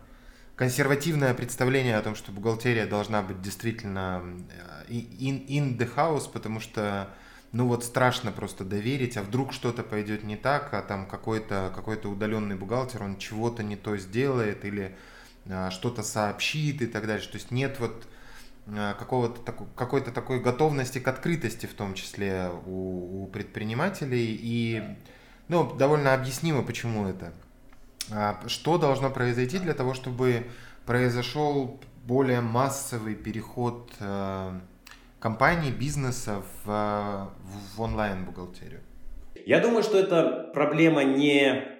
консервативное 0.56 1.34
представление 1.34 1.96
о 1.96 2.02
том, 2.02 2.14
что 2.14 2.32
бухгалтерия 2.32 2.86
должна 2.86 3.22
быть 3.22 3.40
действительно 3.42 4.22
э, 4.88 4.92
in, 4.92 5.46
in 5.46 5.76
the 5.78 5.92
house, 5.94 6.30
потому 6.32 6.60
что 6.60 7.08
ну 7.52 7.66
вот 7.68 7.84
страшно 7.84 8.32
просто 8.32 8.64
доверить, 8.64 9.16
а 9.16 9.22
вдруг 9.22 9.52
что-то 9.52 9.82
пойдет 9.82 10.24
не 10.24 10.36
так, 10.36 10.74
а 10.74 10.82
там 10.82 11.06
какой-то 11.06 11.72
какой 11.74 11.96
удаленный 11.96 12.56
бухгалтер, 12.56 13.02
он 13.02 13.18
чего-то 13.18 13.62
не 13.62 13.76
то 13.76 13.96
сделает 13.96 14.64
или 14.64 14.96
а, 15.46 15.70
что-то 15.70 16.02
сообщит 16.02 16.82
и 16.82 16.86
так 16.86 17.06
далее. 17.06 17.26
То 17.26 17.36
есть 17.36 17.50
нет 17.50 17.76
вот 17.78 18.06
Э, 18.66 18.94
какого-то 18.98 19.52
какой-то 19.76 20.10
такой 20.10 20.40
готовности 20.40 20.98
к 20.98 21.06
открытости, 21.08 21.66
в 21.66 21.74
том 21.74 21.94
числе 21.94 22.50
у, 22.66 23.24
у 23.24 23.26
предпринимателей. 23.26 24.38
И 24.40 24.82
ну, 25.48 25.74
довольно 25.74 26.14
объяснимо, 26.14 26.62
почему 26.62 27.06
это. 27.06 27.32
А, 28.12 28.40
что 28.46 28.78
должно 28.78 29.10
произойти 29.10 29.58
для 29.58 29.74
того, 29.74 29.94
чтобы 29.94 30.46
произошел 30.86 31.80
более 32.06 32.40
массовый 32.40 33.14
переход 33.14 33.90
э, 33.98 34.50
компаний, 35.18 35.70
бизнеса 35.70 36.42
в, 36.64 37.30
в 37.74 37.80
онлайн-бухгалтерию? 37.80 38.80
Я 39.46 39.60
думаю, 39.60 39.82
что 39.82 39.98
это 39.98 40.50
проблема 40.54 41.04
не 41.04 41.74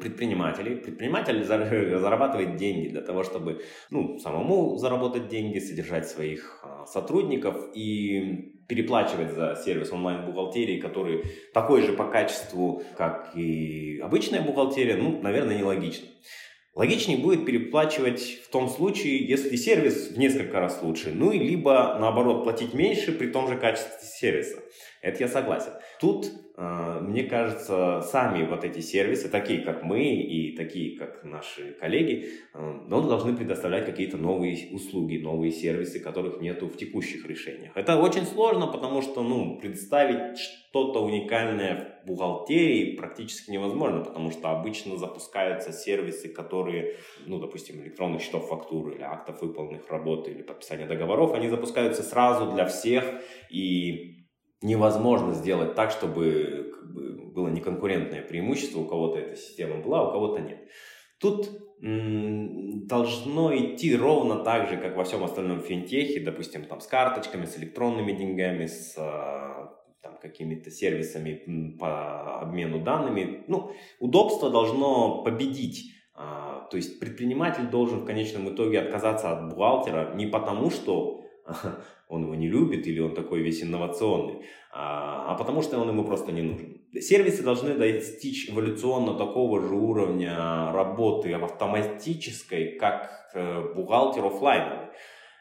предпринимателей. 0.00 0.76
Предприниматель 0.76 1.44
зарабатывает 1.98 2.56
деньги 2.56 2.88
для 2.88 3.00
того, 3.00 3.24
чтобы 3.24 3.62
ну, 3.90 4.18
самому 4.18 4.76
заработать 4.76 5.28
деньги, 5.28 5.58
содержать 5.58 6.08
своих 6.08 6.60
а, 6.62 6.86
сотрудников 6.86 7.56
и 7.74 8.57
переплачивать 8.68 9.32
за 9.32 9.56
сервис 9.64 9.90
онлайн-бухгалтерии, 9.92 10.78
который 10.78 11.24
такой 11.52 11.82
же 11.82 11.94
по 11.94 12.04
качеству, 12.04 12.82
как 12.96 13.32
и 13.34 13.98
обычная 13.98 14.42
бухгалтерия, 14.42 14.96
ну, 14.96 15.20
наверное, 15.22 15.58
нелогично. 15.58 16.06
Логичнее 16.74 17.18
будет 17.18 17.44
переплачивать 17.44 18.20
в 18.44 18.50
том 18.50 18.68
случае, 18.68 19.26
если 19.26 19.56
сервис 19.56 20.10
в 20.10 20.18
несколько 20.18 20.60
раз 20.60 20.80
лучше, 20.82 21.10
ну 21.12 21.32
и 21.32 21.38
либо 21.38 21.96
наоборот 21.98 22.44
платить 22.44 22.72
меньше 22.72 23.10
при 23.10 23.26
том 23.26 23.48
же 23.48 23.56
качестве 23.56 23.98
сервиса. 24.00 24.62
Это 25.00 25.20
я 25.20 25.28
согласен. 25.28 25.72
Тут, 26.00 26.26
э, 26.56 27.00
мне 27.00 27.24
кажется, 27.24 28.02
сами 28.02 28.44
вот 28.46 28.64
эти 28.64 28.80
сервисы, 28.80 29.28
такие 29.28 29.62
как 29.62 29.84
мы 29.84 30.04
и 30.04 30.56
такие 30.56 30.98
как 30.98 31.22
наши 31.24 31.72
коллеги, 31.74 32.28
э, 32.54 32.58
ну, 32.88 33.02
должны 33.02 33.36
предоставлять 33.36 33.86
какие-то 33.86 34.16
новые 34.16 34.74
услуги, 34.74 35.18
новые 35.18 35.52
сервисы, 35.52 36.00
которых 36.00 36.40
нету 36.40 36.66
в 36.66 36.76
текущих 36.76 37.26
решениях. 37.26 37.76
Это 37.76 37.96
очень 37.96 38.24
сложно, 38.24 38.66
потому 38.66 39.02
что 39.02 39.22
ну, 39.22 39.58
представить 39.58 40.38
что-то 40.38 41.04
уникальное 41.04 42.00
в 42.02 42.08
бухгалтерии 42.08 42.96
практически 42.96 43.50
невозможно, 43.50 44.00
потому 44.00 44.32
что 44.32 44.50
обычно 44.50 44.96
запускаются 44.96 45.72
сервисы, 45.72 46.28
которые, 46.28 46.96
ну, 47.26 47.38
допустим, 47.38 47.80
электронных 47.82 48.20
счетов 48.20 48.48
фактуры 48.48 48.96
или 48.96 49.02
актов 49.02 49.42
выполненных 49.42 49.88
работ 49.88 50.28
или 50.28 50.42
подписания 50.42 50.86
договоров, 50.86 51.34
они 51.34 51.48
запускаются 51.48 52.02
сразу 52.02 52.50
для 52.52 52.66
всех 52.66 53.04
и 53.48 54.17
невозможно 54.62 55.34
сделать 55.34 55.74
так, 55.74 55.90
чтобы 55.90 56.72
было 57.34 57.48
неконкурентное 57.48 58.22
преимущество, 58.22 58.80
у 58.80 58.86
кого-то 58.86 59.18
эта 59.18 59.36
система 59.36 59.80
была, 59.80 60.08
у 60.08 60.12
кого-то 60.12 60.40
нет. 60.40 60.68
Тут 61.20 61.50
должно 61.80 63.56
идти 63.56 63.96
ровно 63.96 64.36
так 64.36 64.68
же, 64.68 64.76
как 64.76 64.96
во 64.96 65.04
всем 65.04 65.22
остальном 65.22 65.60
финтехе, 65.60 66.20
допустим, 66.20 66.64
там 66.64 66.80
с 66.80 66.86
карточками, 66.86 67.44
с 67.44 67.56
электронными 67.56 68.12
деньгами, 68.12 68.66
с 68.66 68.96
а, 68.98 69.78
какими-то 70.20 70.70
сервисами 70.70 71.76
по 71.78 72.40
обмену 72.40 72.82
данными. 72.82 73.44
Ну, 73.46 73.72
удобство 74.00 74.50
должно 74.50 75.22
победить. 75.22 75.92
А, 76.14 76.66
то 76.70 76.76
есть 76.76 76.98
предприниматель 76.98 77.68
должен 77.68 78.00
в 78.00 78.04
конечном 78.04 78.52
итоге 78.52 78.80
отказаться 78.80 79.30
от 79.30 79.50
бухгалтера 79.50 80.14
не 80.14 80.26
потому, 80.26 80.70
что 80.70 81.17
он 82.08 82.22
его 82.22 82.34
не 82.34 82.48
любит 82.48 82.86
или 82.86 83.00
он 83.00 83.14
такой 83.14 83.40
весь 83.40 83.62
инновационный, 83.62 84.42
а, 84.72 85.32
а 85.32 85.34
потому 85.34 85.62
что 85.62 85.78
он 85.78 85.88
ему 85.88 86.04
просто 86.04 86.32
не 86.32 86.42
нужен. 86.42 86.80
Сервисы 86.94 87.42
должны 87.42 87.74
достичь 87.74 88.50
эволюционно 88.50 89.14
такого 89.14 89.60
же 89.60 89.74
уровня 89.74 90.72
работы 90.72 91.32
автоматической, 91.32 92.78
как 92.78 93.30
э, 93.34 93.74
бухгалтер 93.74 94.24
офлайновый. 94.24 94.88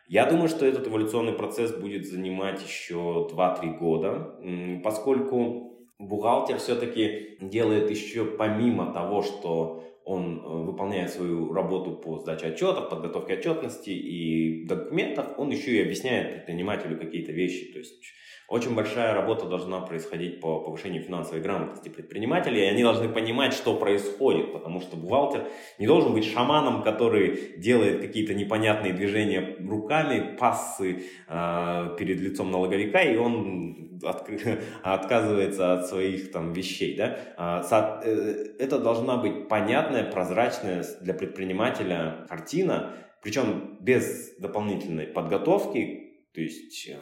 Я 0.08 0.26
думаю, 0.26 0.48
что 0.48 0.66
этот 0.66 0.88
эволюционный 0.88 1.34
процесс 1.34 1.72
будет 1.74 2.08
занимать 2.08 2.64
еще 2.64 3.28
2-3 3.30 3.78
года, 3.78 4.40
поскольку 4.82 5.68
бухгалтер 6.00 6.60
все-таки 6.60 7.38
делает 7.42 7.90
еще 7.90 8.24
помимо 8.24 8.94
того, 8.94 9.22
что 9.22 9.84
он 10.08 10.40
э, 10.40 10.48
выполняет 10.48 11.10
свою 11.10 11.54
работу 11.54 11.92
по 11.92 12.18
сдаче 12.20 12.48
отчетов, 12.48 12.90
подготовке 12.90 13.34
отчетности 13.34 13.90
и 13.90 14.66
документов, 14.66 15.34
он 15.38 15.50
еще 15.50 15.72
и 15.72 15.82
объясняет 15.82 16.34
предпринимателю 16.34 16.98
какие-то 16.98 17.34
вещи. 17.34 17.74
То 17.74 17.80
есть 17.80 18.02
очень 18.48 18.74
большая 18.74 19.14
работа 19.14 19.46
должна 19.46 19.82
происходить 19.82 20.40
по 20.40 20.62
повышению 20.62 21.04
финансовой 21.04 21.42
грамотности 21.42 21.90
предпринимателей, 21.90 22.62
и 22.62 22.70
они 22.70 22.84
должны 22.84 23.10
понимать, 23.10 23.52
что 23.54 23.76
происходит, 23.76 24.54
потому 24.54 24.80
что 24.80 24.96
бухгалтер 24.96 25.50
не 25.78 25.88
должен 25.88 26.14
быть 26.14 26.24
шаманом, 26.24 26.84
который 26.84 27.58
делает 27.58 28.00
какие-то 28.00 28.34
непонятные 28.34 28.94
движения 28.94 29.58
руками, 29.60 30.38
пассы 30.38 31.04
э, 31.28 31.96
перед 32.00 32.22
лицом 32.22 32.50
налоговика, 32.50 33.02
и 33.02 33.18
он 33.18 33.97
от, 34.04 34.30
отказывается 34.84 35.74
от 35.74 35.88
своих 35.88 36.32
там 36.32 36.54
вещей. 36.54 36.96
Да? 36.96 37.18
А, 37.38 38.02
э, 38.04 38.56
это 38.60 38.80
должна 38.80 39.18
быть 39.18 39.48
понятная, 39.48 40.04
прозрачная 40.04 40.86
для 41.02 41.14
предпринимателя 41.14 42.26
картина, 42.30 42.94
причем 43.22 43.78
без 43.82 44.38
дополнительной 44.38 45.08
подготовки, 45.08 46.26
то 46.34 46.42
есть 46.42 46.88
э, 46.88 46.98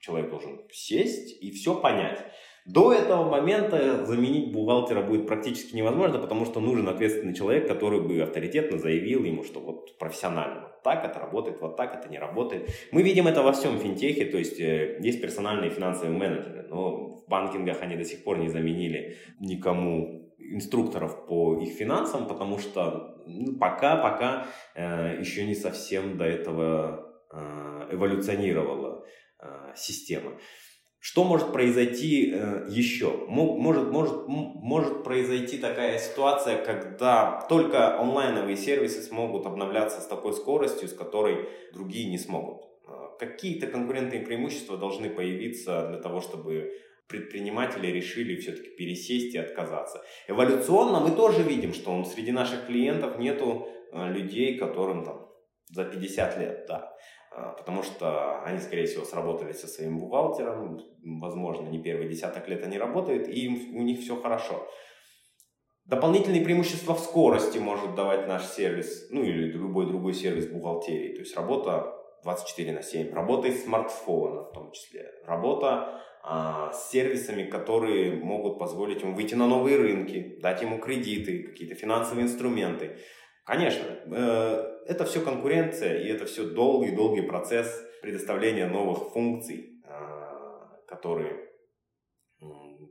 человек 0.00 0.30
должен 0.30 0.60
сесть 0.70 1.42
и 1.42 1.50
все 1.50 1.74
понять. 1.80 2.24
До 2.64 2.92
этого 2.92 3.28
момента 3.28 4.06
заменить 4.06 4.52
бухгалтера 4.52 5.02
будет 5.02 5.26
практически 5.26 5.74
невозможно, 5.74 6.20
потому 6.20 6.44
что 6.44 6.60
нужен 6.60 6.88
ответственный 6.88 7.34
человек, 7.34 7.66
который 7.66 8.00
бы 8.00 8.20
авторитетно 8.20 8.78
заявил 8.78 9.24
ему, 9.24 9.42
что 9.42 9.58
вот 9.58 9.98
профессионально 9.98 10.60
вот 10.60 10.82
так 10.84 11.04
это 11.04 11.18
работает, 11.18 11.60
вот 11.60 11.76
так 11.76 11.92
это 11.94 12.08
не 12.08 12.18
работает. 12.18 12.70
Мы 12.92 13.02
видим 13.02 13.26
это 13.26 13.42
во 13.42 13.52
всем 13.52 13.78
финтехе, 13.78 14.26
то 14.26 14.38
есть 14.38 14.60
э, 14.60 14.98
есть 15.00 15.20
персональные 15.20 15.70
финансовые 15.70 16.16
менеджеры, 16.16 16.64
но 16.68 17.08
в 17.08 17.28
банкингах 17.28 17.82
они 17.82 17.96
до 17.96 18.04
сих 18.04 18.22
пор 18.22 18.38
не 18.38 18.48
заменили 18.48 19.16
никому 19.40 20.32
инструкторов 20.38 21.26
по 21.26 21.58
их 21.60 21.72
финансам, 21.72 22.28
потому 22.28 22.58
что 22.58 23.16
ну, 23.26 23.58
пока, 23.58 23.96
пока 23.96 24.46
э, 24.76 25.18
еще 25.18 25.44
не 25.44 25.56
совсем 25.56 26.16
до 26.16 26.26
этого 26.26 27.12
э, 27.32 27.88
эволюционировала 27.90 29.04
системы. 29.74 30.38
Что 31.04 31.24
может 31.24 31.52
произойти 31.52 32.30
э, 32.32 32.66
еще? 32.70 33.26
Может, 33.26 33.90
может, 33.90 34.28
может 34.28 35.02
произойти 35.02 35.58
такая 35.58 35.98
ситуация, 35.98 36.64
когда 36.64 37.44
только 37.48 37.98
онлайновые 37.98 38.56
сервисы 38.56 39.02
смогут 39.02 39.44
обновляться 39.44 40.00
с 40.00 40.06
такой 40.06 40.32
скоростью, 40.32 40.86
с 40.86 40.92
которой 40.92 41.48
другие 41.72 42.08
не 42.08 42.18
смогут. 42.18 42.62
Э, 42.86 43.18
какие-то 43.18 43.66
конкурентные 43.66 44.20
преимущества 44.20 44.78
должны 44.78 45.10
появиться 45.10 45.88
для 45.88 45.98
того, 45.98 46.20
чтобы 46.20 46.70
предприниматели 47.08 47.88
решили 47.88 48.36
все-таки 48.36 48.70
пересесть 48.70 49.34
и 49.34 49.38
отказаться. 49.38 50.04
Эволюционно 50.28 51.00
мы 51.00 51.10
тоже 51.16 51.42
видим, 51.42 51.74
что 51.74 52.04
среди 52.04 52.30
наших 52.30 52.66
клиентов 52.66 53.18
нету 53.18 53.66
э, 53.92 54.08
людей, 54.08 54.56
которым 54.56 55.04
там 55.04 55.28
за 55.68 55.84
50 55.84 56.38
лет, 56.38 56.64
да. 56.68 56.94
А, 57.34 57.52
потому 57.52 57.82
что 57.82 58.42
они, 58.42 58.58
скорее 58.58 58.86
всего, 58.86 59.04
сработали 59.04 59.52
со 59.52 59.66
своим 59.66 59.98
бухгалтером, 59.98 60.80
возможно, 61.20 61.68
не 61.68 61.82
первый 61.82 62.08
десяток 62.08 62.48
лет 62.48 62.62
они 62.62 62.78
работают, 62.78 63.28
и 63.28 63.46
им, 63.46 63.76
у 63.76 63.82
них 63.82 64.00
все 64.00 64.20
хорошо. 64.20 64.68
Дополнительные 65.84 66.44
преимущества 66.44 66.94
в 66.94 67.00
скорости 67.00 67.58
может 67.58 67.94
давать 67.94 68.28
наш 68.28 68.44
сервис, 68.44 69.08
ну 69.10 69.22
или 69.22 69.52
любой 69.52 69.86
другой 69.86 70.14
сервис 70.14 70.46
бухгалтерии. 70.46 71.14
То 71.14 71.20
есть 71.20 71.36
работа 71.36 71.92
24 72.22 72.72
на 72.72 72.82
7, 72.82 73.12
работа 73.12 73.48
из 73.48 73.64
смартфона 73.64 74.44
в 74.44 74.52
том 74.52 74.70
числе, 74.70 75.10
работа 75.26 76.00
а, 76.22 76.72
с 76.72 76.90
сервисами, 76.90 77.44
которые 77.44 78.12
могут 78.12 78.58
позволить 78.58 79.02
ему 79.02 79.14
выйти 79.14 79.34
на 79.34 79.48
новые 79.48 79.76
рынки, 79.76 80.38
дать 80.40 80.62
ему 80.62 80.78
кредиты, 80.78 81.42
какие-то 81.42 81.74
финансовые 81.74 82.26
инструменты. 82.26 82.98
Конечно, 83.44 83.84
э, 83.84 84.72
это 84.86 85.04
все 85.04 85.20
конкуренция, 85.20 86.00
и 86.00 86.08
это 86.08 86.26
все 86.26 86.44
долгий-долгий 86.44 87.22
процесс 87.22 87.68
предоставления 88.02 88.66
новых 88.66 89.12
функций, 89.12 89.80
а, 89.84 90.76
которые 90.88 91.48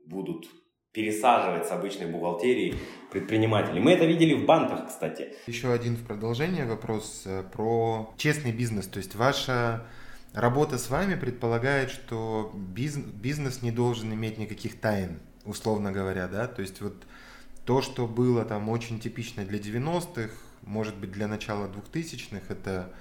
будут 0.06 0.48
пересаживать 0.94 1.68
с 1.68 1.72
обычной 1.72 2.08
бухгалтерии 2.08 2.76
предпринимателей. 3.12 3.80
Мы 3.80 3.94
это 3.94 4.06
видели 4.06 4.34
в 4.34 4.46
банках, 4.46 4.88
кстати. 4.88 5.34
Еще 5.48 5.72
один 5.72 5.96
в 5.96 6.06
продолжение 6.06 6.66
вопрос 6.66 7.24
э, 7.26 7.44
про 7.44 8.14
честный 8.18 8.52
бизнес. 8.52 8.88
То 8.88 8.98
есть 8.98 9.16
ваша 9.16 9.86
работа 10.34 10.78
с 10.78 10.90
вами 10.90 11.16
предполагает, 11.16 11.92
что 11.92 12.52
бизнес 12.54 13.62
не 13.62 13.72
должен 13.72 14.14
иметь 14.14 14.38
никаких 14.38 14.82
тайн, 14.82 15.22
условно 15.46 15.94
говоря, 15.94 16.28
да? 16.28 16.48
То 16.48 16.62
есть 16.62 16.82
вот 16.82 17.06
то, 17.66 17.82
что 17.82 18.08
было 18.08 18.44
там 18.46 18.70
очень 18.70 19.00
типично 19.00 19.46
для 19.46 19.60
90-х, 19.60 20.34
может 20.64 20.96
быть 20.96 21.12
для 21.12 21.28
начала 21.28 21.68
2000-х, 21.68 22.42
это 22.50 22.94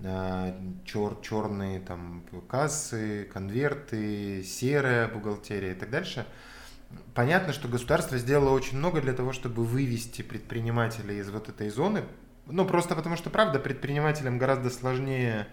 э, 0.00 0.54
чер, 0.84 1.16
черные 1.22 1.80
там 1.80 2.24
кассы, 2.48 3.28
конверты, 3.32 4.42
серая 4.44 5.08
бухгалтерия 5.08 5.72
и 5.72 5.74
так 5.74 5.90
дальше– 5.90 6.26
понятно, 7.14 7.52
что 7.52 7.68
государство 7.68 8.18
сделало 8.18 8.50
очень 8.50 8.78
много 8.78 9.00
для 9.00 9.12
того, 9.12 9.32
чтобы 9.32 9.64
вывести 9.64 10.22
предпринимателей 10.22 11.18
из 11.18 11.30
вот 11.30 11.48
этой 11.48 11.68
зоны. 11.70 12.02
Ну, 12.46 12.64
просто 12.66 12.94
потому 12.94 13.16
что, 13.16 13.30
правда, 13.30 13.58
предпринимателям 13.58 14.38
гораздо 14.38 14.70
сложнее 14.70 15.46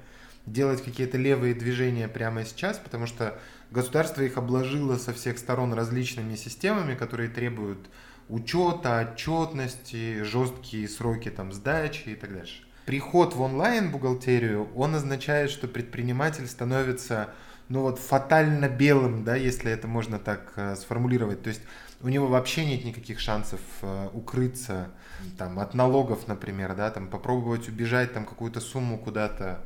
делать 0.46 0.84
какие-то 0.84 1.18
левые 1.18 1.54
движения 1.54 2.08
прямо 2.08 2.46
сейчас, 2.46 2.78
потому 2.78 3.06
что 3.06 3.40
государство 3.72 4.22
их 4.22 4.38
обложило 4.38 4.98
со 4.98 5.14
всех 5.14 5.38
сторон 5.38 5.74
различными 5.74 6.36
системами, 6.36 6.96
которые 6.96 7.30
требуют 7.30 7.88
учета, 8.30 9.00
отчетности, 9.00 10.24
жесткие 10.24 10.88
сроки 10.88 11.30
там 11.30 11.52
сдачи 11.52 12.10
и 12.10 12.16
так 12.16 12.34
дальше. 12.34 12.64
Приход 12.86 13.36
в 13.36 13.42
онлайн-бухгалтерию, 13.42 14.70
он 14.76 14.96
означает, 14.96 15.52
что 15.52 15.68
предприниматель 15.68 16.48
становится 16.48 17.30
ну 17.70 17.82
вот 17.82 18.00
фатально 18.00 18.68
белым, 18.68 19.24
да, 19.24 19.36
если 19.36 19.72
это 19.72 19.88
можно 19.88 20.18
так 20.18 20.54
э, 20.56 20.76
сформулировать. 20.76 21.44
То 21.44 21.50
есть 21.50 21.62
у 22.02 22.10
него 22.10 22.28
вообще 22.28 22.66
нет 22.66 22.84
никаких 22.84 23.20
шансов 23.20 23.60
э, 23.82 24.10
укрыться 24.14 24.90
там, 25.38 25.60
от 25.60 25.76
налогов, 25.76 26.28
например, 26.28 26.76
да, 26.76 26.90
там, 26.90 27.08
попробовать 27.08 27.70
убежать 27.70 28.14
там 28.14 28.26
какую-то 28.26 28.60
сумму 28.60 28.98
куда-то 28.98 29.64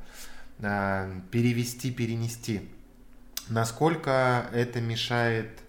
э, 0.60 1.22
перевести, 1.32 1.92
перенести. 1.92 2.70
Насколько 3.48 4.48
это 4.52 4.82
мешает 4.82 5.63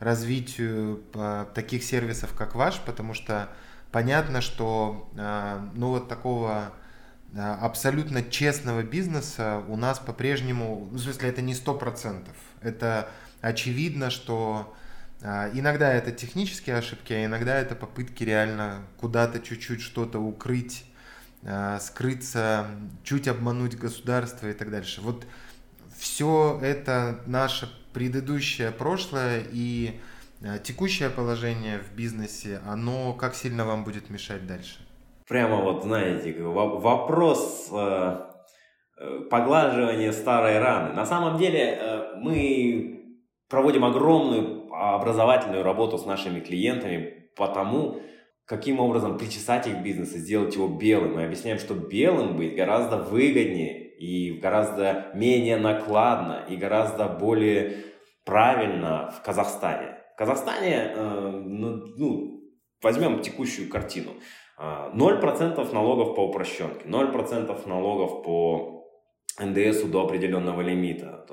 развитию 0.00 1.02
э, 1.14 1.46
таких 1.54 1.84
сервисов, 1.84 2.34
как 2.34 2.54
ваш, 2.56 2.80
потому 2.80 3.14
что 3.14 3.48
понятно, 3.92 4.40
что 4.40 5.08
э, 5.16 5.60
ну 5.74 5.90
вот 5.90 6.08
такого 6.08 6.72
Э, 7.32 7.54
абсолютно 7.60 8.22
честного 8.22 8.82
бизнеса 8.82 9.62
у 9.68 9.76
нас 9.76 9.98
по-прежнему, 9.98 10.88
в 10.90 10.98
смысле 10.98 11.28
это 11.28 11.42
не 11.42 11.54
сто 11.54 11.74
процентов, 11.74 12.34
это 12.60 13.08
очевидно, 13.40 14.10
что 14.10 14.74
иногда 15.22 15.92
это 15.92 16.12
технические 16.12 16.76
ошибки, 16.76 17.12
а 17.12 17.26
иногда 17.26 17.58
это 17.58 17.74
попытки 17.74 18.24
реально 18.24 18.82
куда-то 18.96 19.40
чуть-чуть 19.40 19.82
что-то 19.82 20.18
укрыть, 20.18 20.86
скрыться, 21.78 22.66
чуть 23.04 23.28
обмануть 23.28 23.76
государство 23.76 24.48
и 24.48 24.54
так 24.54 24.70
дальше. 24.70 25.02
Вот 25.02 25.26
все 25.94 26.58
это 26.62 27.20
наше 27.26 27.70
предыдущее 27.92 28.70
прошлое 28.70 29.42
и 29.52 30.00
текущее 30.62 31.10
положение 31.10 31.78
в 31.78 31.94
бизнесе, 31.94 32.60
оно 32.66 33.12
как 33.12 33.34
сильно 33.34 33.64
вам 33.64 33.84
будет 33.84 34.10
мешать 34.10 34.46
дальше? 34.46 34.78
прямо 35.30 35.62
вот, 35.62 35.84
знаете, 35.84 36.34
вопрос 36.42 37.68
э, 37.72 38.16
э, 38.98 39.20
поглаживания 39.30 40.10
старой 40.10 40.58
раны. 40.58 40.92
На 40.92 41.06
самом 41.06 41.38
деле 41.38 41.78
э, 41.80 42.14
мы 42.16 43.16
проводим 43.48 43.84
огромную 43.84 44.68
образовательную 44.72 45.62
работу 45.62 45.98
с 45.98 46.04
нашими 46.04 46.40
клиентами 46.40 47.30
по 47.36 47.46
тому, 47.46 48.00
каким 48.44 48.80
образом 48.80 49.18
причесать 49.18 49.68
их 49.68 49.84
бизнес 49.84 50.14
и 50.14 50.18
сделать 50.18 50.56
его 50.56 50.66
белым. 50.66 51.14
Мы 51.14 51.24
объясняем, 51.24 51.60
что 51.60 51.74
белым 51.74 52.36
быть 52.36 52.56
гораздо 52.56 52.96
выгоднее 52.96 53.89
и 54.00 54.32
гораздо 54.32 55.10
менее 55.14 55.58
накладно 55.58 56.46
и 56.48 56.56
гораздо 56.56 57.06
более 57.06 57.84
правильно 58.24 59.10
в 59.10 59.22
Казахстане. 59.22 59.98
В 60.14 60.18
Казахстане, 60.18 60.94
ну, 60.96 61.84
ну, 61.98 62.40
возьмем 62.82 63.20
текущую 63.20 63.68
картину. 63.68 64.12
0% 64.58 65.72
налогов 65.72 66.14
по 66.14 66.28
упрощенке, 66.28 66.86
0% 66.86 67.68
налогов 67.68 68.22
по 68.22 68.86
НДСу 69.38 69.88
до 69.88 70.04
определенного 70.04 70.62
лимита, 70.62 71.24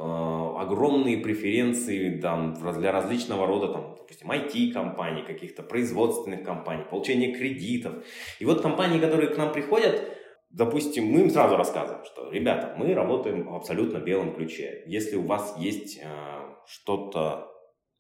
огромные 0.58 1.18
преференции 1.18 2.20
там, 2.20 2.54
для 2.54 2.92
различного 2.92 3.48
рода, 3.48 3.68
там, 3.68 3.96
допустим, 3.98 4.32
IT-компаний, 4.32 5.24
каких-то 5.24 5.64
производственных 5.64 6.44
компаний, 6.44 6.84
получение 6.90 7.34
кредитов. 7.34 7.94
И 8.40 8.46
вот 8.46 8.62
компании, 8.62 9.00
которые 9.00 9.30
к 9.30 9.38
нам 9.38 9.52
приходят, 9.52 10.02
допустим, 10.50 11.06
мы 11.06 11.22
им 11.22 11.30
сразу 11.30 11.56
рассказываем, 11.56 12.06
что, 12.06 12.32
ребята, 12.32 12.76
мы 12.78 12.94
работаем 12.94 13.48
в 13.48 13.56
абсолютно 13.56 13.98
белом 13.98 14.34
ключе. 14.34 14.84
Если 14.86 15.16
у 15.16 15.26
вас 15.26 15.56
есть 15.58 16.00
э, 16.02 16.08
что-то 16.66 17.52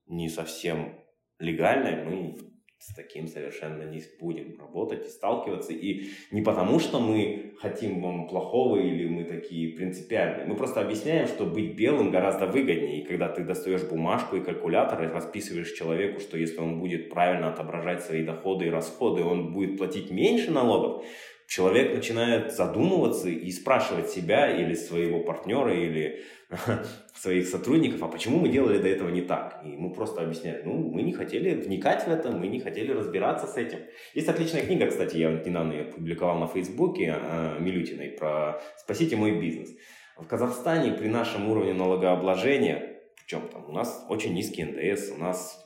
не 0.07 0.29
совсем 0.29 0.95
легальное, 1.39 2.03
мы 2.05 2.35
с 2.79 2.93
таким 2.93 3.27
совершенно 3.27 3.83
не 3.83 4.01
будем 4.19 4.57
работать 4.59 5.05
и 5.05 5.09
сталкиваться. 5.09 5.73
И 5.73 6.09
не 6.31 6.41
потому, 6.41 6.79
что 6.79 6.99
мы 6.99 7.53
хотим 7.59 8.01
вам 8.01 8.27
плохого 8.27 8.77
или 8.77 9.07
мы 9.07 9.23
такие 9.23 9.75
принципиальные. 9.75 10.45
Мы 10.45 10.55
просто 10.55 10.81
объясняем, 10.81 11.27
что 11.27 11.45
быть 11.45 11.75
белым 11.75 12.11
гораздо 12.11 12.45
выгоднее. 12.45 13.01
И 13.01 13.05
когда 13.05 13.29
ты 13.29 13.43
достаешь 13.43 13.83
бумажку 13.83 14.35
и 14.35 14.43
калькулятор 14.43 15.03
и 15.03 15.07
расписываешь 15.07 15.71
человеку, 15.71 16.19
что 16.19 16.37
если 16.37 16.59
он 16.59 16.79
будет 16.79 17.09
правильно 17.09 17.49
отображать 17.49 18.03
свои 18.03 18.23
доходы 18.23 18.67
и 18.67 18.69
расходы, 18.69 19.23
он 19.23 19.53
будет 19.53 19.77
платить 19.77 20.11
меньше 20.11 20.51
налогов, 20.51 21.03
человек 21.47 21.95
начинает 21.95 22.53
задумываться 22.53 23.29
и 23.29 23.49
спрашивать 23.51 24.09
себя 24.09 24.51
или 24.51 24.75
своего 24.75 25.21
партнера, 25.21 25.73
или 25.73 26.23
своих 27.15 27.47
сотрудников, 27.47 28.03
а 28.03 28.07
почему 28.07 28.39
мы 28.39 28.49
делали 28.49 28.77
до 28.77 28.89
этого 28.89 29.09
не 29.09 29.21
так? 29.21 29.61
И 29.65 29.69
ему 29.69 29.93
просто 29.93 30.21
объясняют, 30.21 30.65
ну, 30.65 30.73
мы 30.73 31.01
не 31.01 31.13
хотели 31.13 31.55
вникать 31.55 32.05
в 32.05 32.09
это, 32.09 32.31
мы 32.31 32.47
не 32.47 32.59
хотели 32.59 32.91
разбираться 32.91 33.47
с 33.47 33.57
этим. 33.57 33.79
Есть 34.13 34.27
отличная 34.27 34.65
книга, 34.65 34.87
кстати, 34.87 35.17
я 35.17 35.31
недавно 35.31 35.71
ее 35.73 35.85
публиковал 35.85 36.37
на 36.37 36.47
Фейсбуке, 36.47 37.15
Милютиной, 37.59 38.09
про 38.09 38.61
«Спасите 38.77 39.15
мой 39.15 39.39
бизнес». 39.39 39.71
В 40.17 40.25
Казахстане 40.27 40.93
при 40.93 41.07
нашем 41.07 41.49
уровне 41.49 41.73
налогообложения, 41.73 43.01
причем 43.15 43.47
там 43.49 43.69
у 43.69 43.71
нас 43.71 44.05
очень 44.09 44.33
низкий 44.33 44.63
НДС, 44.63 45.11
у 45.15 45.17
нас 45.17 45.63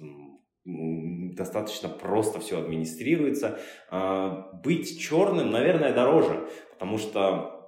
достаточно 0.64 1.90
просто 1.90 2.40
все 2.40 2.60
администрируется. 2.60 3.60
А, 3.90 4.52
быть 4.64 5.00
черным, 5.00 5.52
наверное, 5.52 5.94
дороже, 5.94 6.48
потому 6.74 6.98
что 6.98 7.61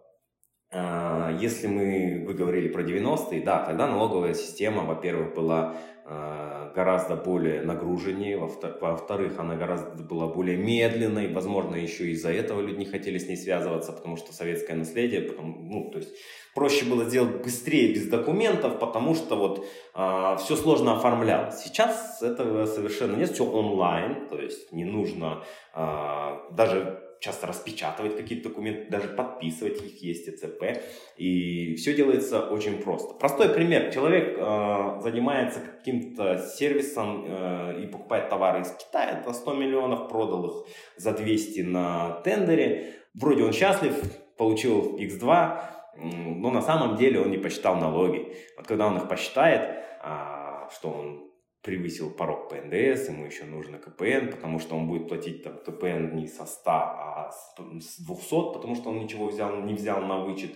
если 1.39 1.67
мы, 1.67 2.25
вы 2.25 2.33
говорили 2.33 2.67
про 2.67 2.81
90-е, 2.81 3.41
да, 3.41 3.63
тогда 3.63 3.88
налоговая 3.88 4.33
система, 4.33 4.83
во-первых, 4.83 5.36
была 5.36 5.75
а, 6.05 6.73
гораздо 6.75 7.15
более 7.15 7.62
нагруженнее, 7.62 8.38
во-вторых, 8.38 9.39
она 9.39 9.55
гораздо 9.55 10.03
была 10.03 10.27
более 10.27 10.57
медленной, 10.57 11.31
возможно, 11.31 11.75
еще 11.75 12.07
из-за 12.09 12.29
этого 12.29 12.59
люди 12.59 12.79
не 12.79 12.86
хотели 12.86 13.17
с 13.17 13.29
ней 13.29 13.38
связываться, 13.38 13.93
потому 13.93 14.17
что 14.17 14.33
советское 14.33 14.73
наследие, 14.73 15.21
потом, 15.21 15.69
ну, 15.69 15.91
то 15.91 15.99
есть 15.99 16.13
проще 16.53 16.83
было 16.83 17.05
сделать 17.05 17.41
быстрее 17.41 17.93
без 17.93 18.07
документов, 18.07 18.79
потому 18.79 19.15
что 19.15 19.38
вот 19.38 19.65
а, 19.93 20.36
все 20.36 20.57
сложно 20.57 20.97
оформлялось. 20.97 21.63
Сейчас 21.63 22.21
этого 22.21 22.65
совершенно 22.65 23.15
нет, 23.15 23.29
все 23.31 23.45
онлайн, 23.45 24.27
то 24.27 24.38
есть 24.38 24.73
не 24.73 24.83
нужно 24.83 25.45
а, 25.73 26.49
даже 26.51 27.02
часто 27.23 27.47
распечатывать 27.47 28.17
какие-то 28.17 28.49
документы, 28.49 28.89
даже 28.89 29.07
подписывать 29.07 29.81
их 29.81 30.03
есть 30.03 30.27
ЭЦП. 30.27 30.83
И 31.15 31.75
все 31.75 31.95
делается 31.95 32.49
очень 32.49 32.79
просто. 32.79 33.13
Простой 33.13 33.47
пример. 33.47 33.93
Человек 33.93 34.38
э, 34.38 34.99
занимается 35.01 35.62
каким-то 35.62 36.38
сервисом 36.38 37.23
э, 37.25 37.81
и 37.81 37.88
покупает 37.88 38.27
товары 38.27 38.62
из 38.62 38.71
Китая, 38.71 39.23
за 39.25 39.31
100 39.31 39.53
миллионов, 39.53 40.09
продал 40.09 40.45
их 40.47 40.67
за 40.97 41.13
200 41.13 41.62
на 41.62 42.21
тендере. 42.25 42.93
Вроде 43.13 43.43
он 43.43 43.53
счастлив, 43.53 43.93
получил 44.38 44.97
X2, 44.97 45.62
но 45.95 46.51
на 46.51 46.62
самом 46.62 46.97
деле 46.97 47.21
он 47.21 47.31
не 47.31 47.38
посчитал 47.38 47.77
налоги. 47.77 48.36
Вот 48.57 48.67
когда 48.67 48.88
он 48.88 48.97
их 48.97 49.07
посчитает, 49.07 49.77
а, 50.01 50.67
что 50.73 50.89
он 50.89 51.22
превысил 51.63 52.12
порог 52.12 52.49
по 52.49 52.56
НДС, 52.56 53.08
ему 53.08 53.26
еще 53.26 53.45
нужно 53.45 53.78
КПН, 53.80 54.30
потому 54.30 54.60
что 54.60 54.76
он 54.76 54.88
будет 54.88 55.08
платить 55.08 55.43
там 55.43 55.58
КПН 55.58 56.15
не 56.15 56.28
со 56.28 56.45
100, 56.45 56.71
а 56.71 57.32
с 57.32 57.99
200, 58.06 58.54
потому 58.54 58.76
что 58.76 58.89
он 58.89 58.99
ничего 58.99 59.28
взял, 59.28 59.62
не 59.62 59.73
взял 59.73 60.02
на 60.02 60.19
вычет. 60.19 60.52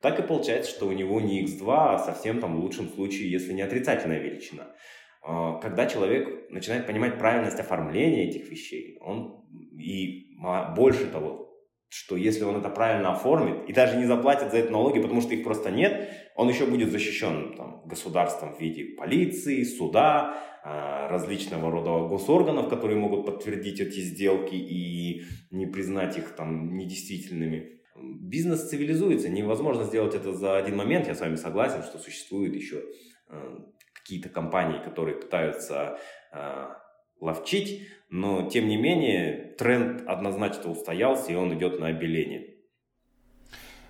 Так 0.00 0.18
и 0.18 0.22
получается, 0.22 0.70
что 0.70 0.86
у 0.86 0.92
него 0.92 1.20
не 1.20 1.44
x2, 1.44 1.64
а 1.68 1.98
совсем 1.98 2.40
там 2.40 2.56
в 2.56 2.60
лучшем 2.60 2.88
случае, 2.88 3.30
если 3.30 3.52
не 3.52 3.62
отрицательная 3.62 4.18
величина. 4.18 4.74
А, 5.22 5.58
когда 5.58 5.86
человек 5.86 6.50
начинает 6.50 6.86
понимать 6.86 7.18
правильность 7.18 7.60
оформления 7.60 8.28
этих 8.28 8.48
вещей, 8.48 8.98
он 9.00 9.44
и 9.78 10.36
больше 10.74 11.06
того, 11.06 11.45
что 11.88 12.16
если 12.16 12.44
он 12.44 12.56
это 12.56 12.68
правильно 12.68 13.12
оформит 13.12 13.68
и 13.68 13.72
даже 13.72 13.96
не 13.96 14.06
заплатит 14.06 14.50
за 14.50 14.58
это 14.58 14.72
налоги, 14.72 15.00
потому 15.00 15.20
что 15.20 15.34
их 15.34 15.44
просто 15.44 15.70
нет, 15.70 16.10
он 16.34 16.48
еще 16.48 16.66
будет 16.66 16.90
защищен 16.90 17.54
там, 17.56 17.82
государством 17.86 18.54
в 18.54 18.60
виде 18.60 18.96
полиции, 18.96 19.62
суда, 19.62 20.36
а, 20.64 21.08
различного 21.08 21.70
рода 21.70 22.08
госорганов, 22.08 22.68
которые 22.68 22.98
могут 22.98 23.24
подтвердить 23.24 23.80
эти 23.80 24.00
сделки 24.00 24.54
и 24.54 25.24
не 25.50 25.66
признать 25.66 26.18
их 26.18 26.34
там 26.34 26.76
недействительными. 26.76 27.80
Бизнес 27.96 28.68
цивилизуется, 28.68 29.28
невозможно 29.28 29.84
сделать 29.84 30.14
это 30.14 30.32
за 30.32 30.58
один 30.58 30.76
момент, 30.76 31.06
я 31.06 31.14
с 31.14 31.20
вами 31.20 31.36
согласен, 31.36 31.82
что 31.82 31.98
существуют 31.98 32.54
еще 32.54 32.82
а, 33.28 33.58
какие-то 33.94 34.28
компании, 34.28 34.82
которые 34.82 35.16
пытаются 35.16 35.98
а, 36.32 36.76
ловчить, 37.20 37.88
но 38.10 38.48
тем 38.48 38.68
не 38.68 38.76
менее 38.76 39.54
тренд 39.58 40.06
однозначно 40.06 40.70
устоялся, 40.70 41.32
и 41.32 41.34
он 41.34 41.56
идет 41.56 41.80
на 41.80 41.88
обеление. 41.88 42.54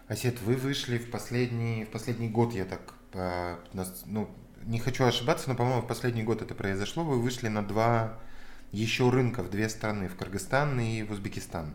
Асет, 0.08 0.40
вы 0.42 0.54
вышли 0.54 0.98
в 0.98 1.10
последний, 1.10 1.84
в 1.84 1.90
последний 1.90 2.28
год, 2.28 2.52
я 2.52 2.64
так, 2.64 2.94
ну, 4.06 4.28
не 4.64 4.78
хочу 4.78 5.04
ошибаться, 5.04 5.48
но, 5.48 5.56
по-моему, 5.56 5.82
в 5.82 5.86
последний 5.86 6.22
год 6.22 6.42
это 6.42 6.54
произошло, 6.54 7.04
вы 7.04 7.20
вышли 7.20 7.48
на 7.48 7.66
два 7.66 8.18
еще 8.72 9.10
рынка 9.10 9.42
в 9.42 9.50
две 9.50 9.68
страны, 9.68 10.08
в 10.08 10.16
Кыргызстан 10.16 10.78
и 10.80 11.02
в 11.02 11.12
Узбекистан. 11.12 11.74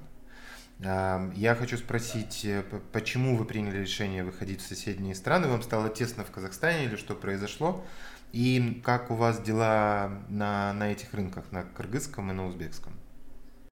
Я 0.80 1.56
хочу 1.60 1.78
спросить, 1.78 2.44
э, 2.44 2.64
почему 2.92 3.38
вы 3.38 3.46
приняли 3.46 3.78
решение 3.78 4.24
выходить 4.24 4.62
в 4.62 4.68
соседние 4.68 5.14
страны? 5.14 5.48
Вам 5.48 5.62
стало 5.62 5.90
тесно 5.90 6.24
в 6.24 6.32
Казахстане 6.32 6.86
или 6.86 6.96
что 6.96 7.14
произошло? 7.14 7.86
И 8.34 8.82
как 8.84 9.12
у 9.12 9.15
вас 9.15 9.41
дела 9.41 10.10
на, 10.30 10.74
на 10.74 10.91
этих 10.91 11.13
рынках, 11.13 11.52
на 11.52 11.63
кыргызском 11.63 12.32
и 12.32 12.34
на 12.34 12.48
узбекском? 12.48 12.94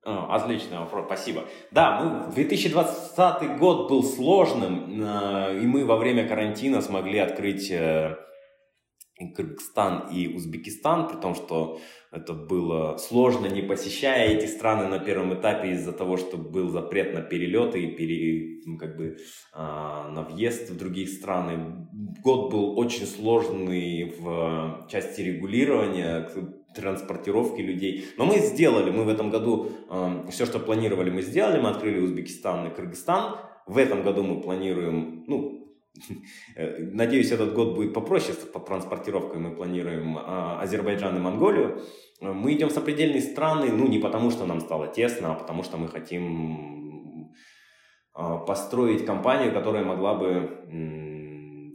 А, 0.03 0.35
отличный 0.35 0.79
вопрос, 0.79 1.05
спасибо. 1.05 1.43
Да, 1.71 2.01
мы, 2.01 2.33
2020 2.33 3.57
год 3.57 3.89
был 3.89 4.03
сложным, 4.03 5.01
э, 5.01 5.59
и 5.61 5.65
мы 5.65 5.85
во 5.85 5.97
время 5.97 6.27
карантина 6.27 6.81
смогли 6.81 7.19
открыть 7.19 7.69
э, 7.71 8.17
Кыргызстан 9.27 10.09
и 10.11 10.33
Узбекистан, 10.35 11.07
при 11.07 11.17
том, 11.17 11.35
что 11.35 11.79
это 12.11 12.33
было 12.33 12.97
сложно, 12.97 13.47
не 13.47 13.61
посещая 13.61 14.29
эти 14.29 14.45
страны 14.45 14.87
на 14.87 14.99
первом 14.99 15.33
этапе 15.33 15.71
из-за 15.71 15.91
того, 15.91 16.17
что 16.17 16.37
был 16.37 16.69
запрет 16.69 17.13
на 17.13 17.21
перелеты 17.21 17.83
и 17.83 17.95
пере, 17.95 18.61
ну, 18.65 18.77
как 18.77 18.97
бы, 18.97 19.17
а, 19.53 20.09
на 20.09 20.23
въезд 20.23 20.69
в 20.69 20.77
другие 20.77 21.07
страны. 21.07 21.87
Год 22.23 22.51
был 22.51 22.79
очень 22.79 23.05
сложный 23.05 24.13
в 24.19 24.87
части 24.89 25.21
регулирования, 25.21 26.29
транспортировки 26.73 27.61
людей. 27.61 28.05
Но 28.17 28.25
мы 28.25 28.39
сделали, 28.39 28.91
мы 28.91 29.03
в 29.03 29.09
этом 29.09 29.29
году 29.29 29.69
э, 29.89 30.25
все, 30.29 30.45
что 30.45 30.59
планировали, 30.59 31.09
мы 31.09 31.21
сделали. 31.21 31.59
Мы 31.59 31.69
открыли 31.69 31.99
Узбекистан 31.99 32.67
и 32.67 32.73
Кыргызстан. 32.73 33.37
В 33.65 33.77
этом 33.77 34.03
году 34.03 34.23
мы 34.23 34.41
планируем, 34.41 35.23
ну, 35.27 35.58
надеюсь, 36.55 37.31
этот 37.31 37.53
год 37.53 37.75
будет 37.75 37.93
попроще 37.93 38.33
по 38.53 38.59
транспортировкой. 38.59 39.39
Мы 39.39 39.55
планируем 39.55 40.17
а, 40.17 40.59
Азербайджан 40.61 41.15
и 41.17 41.19
Монголию. 41.19 41.81
Э, 42.21 42.31
мы 42.31 42.53
идем 42.53 42.69
в 42.69 42.71
сопредельные 42.71 43.21
страны, 43.21 43.71
ну, 43.71 43.87
не 43.87 43.99
потому 43.99 44.31
что 44.31 44.45
нам 44.45 44.59
стало 44.59 44.87
тесно, 44.87 45.33
а 45.33 45.35
потому 45.35 45.63
что 45.63 45.77
мы 45.77 45.87
хотим 45.87 47.31
а, 48.13 48.37
построить 48.37 49.05
компанию, 49.05 49.53
которая 49.53 49.83
могла 49.83 50.15
бы 50.15 50.65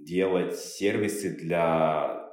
делать 0.04 0.56
сервисы 0.56 1.34
для 1.34 2.24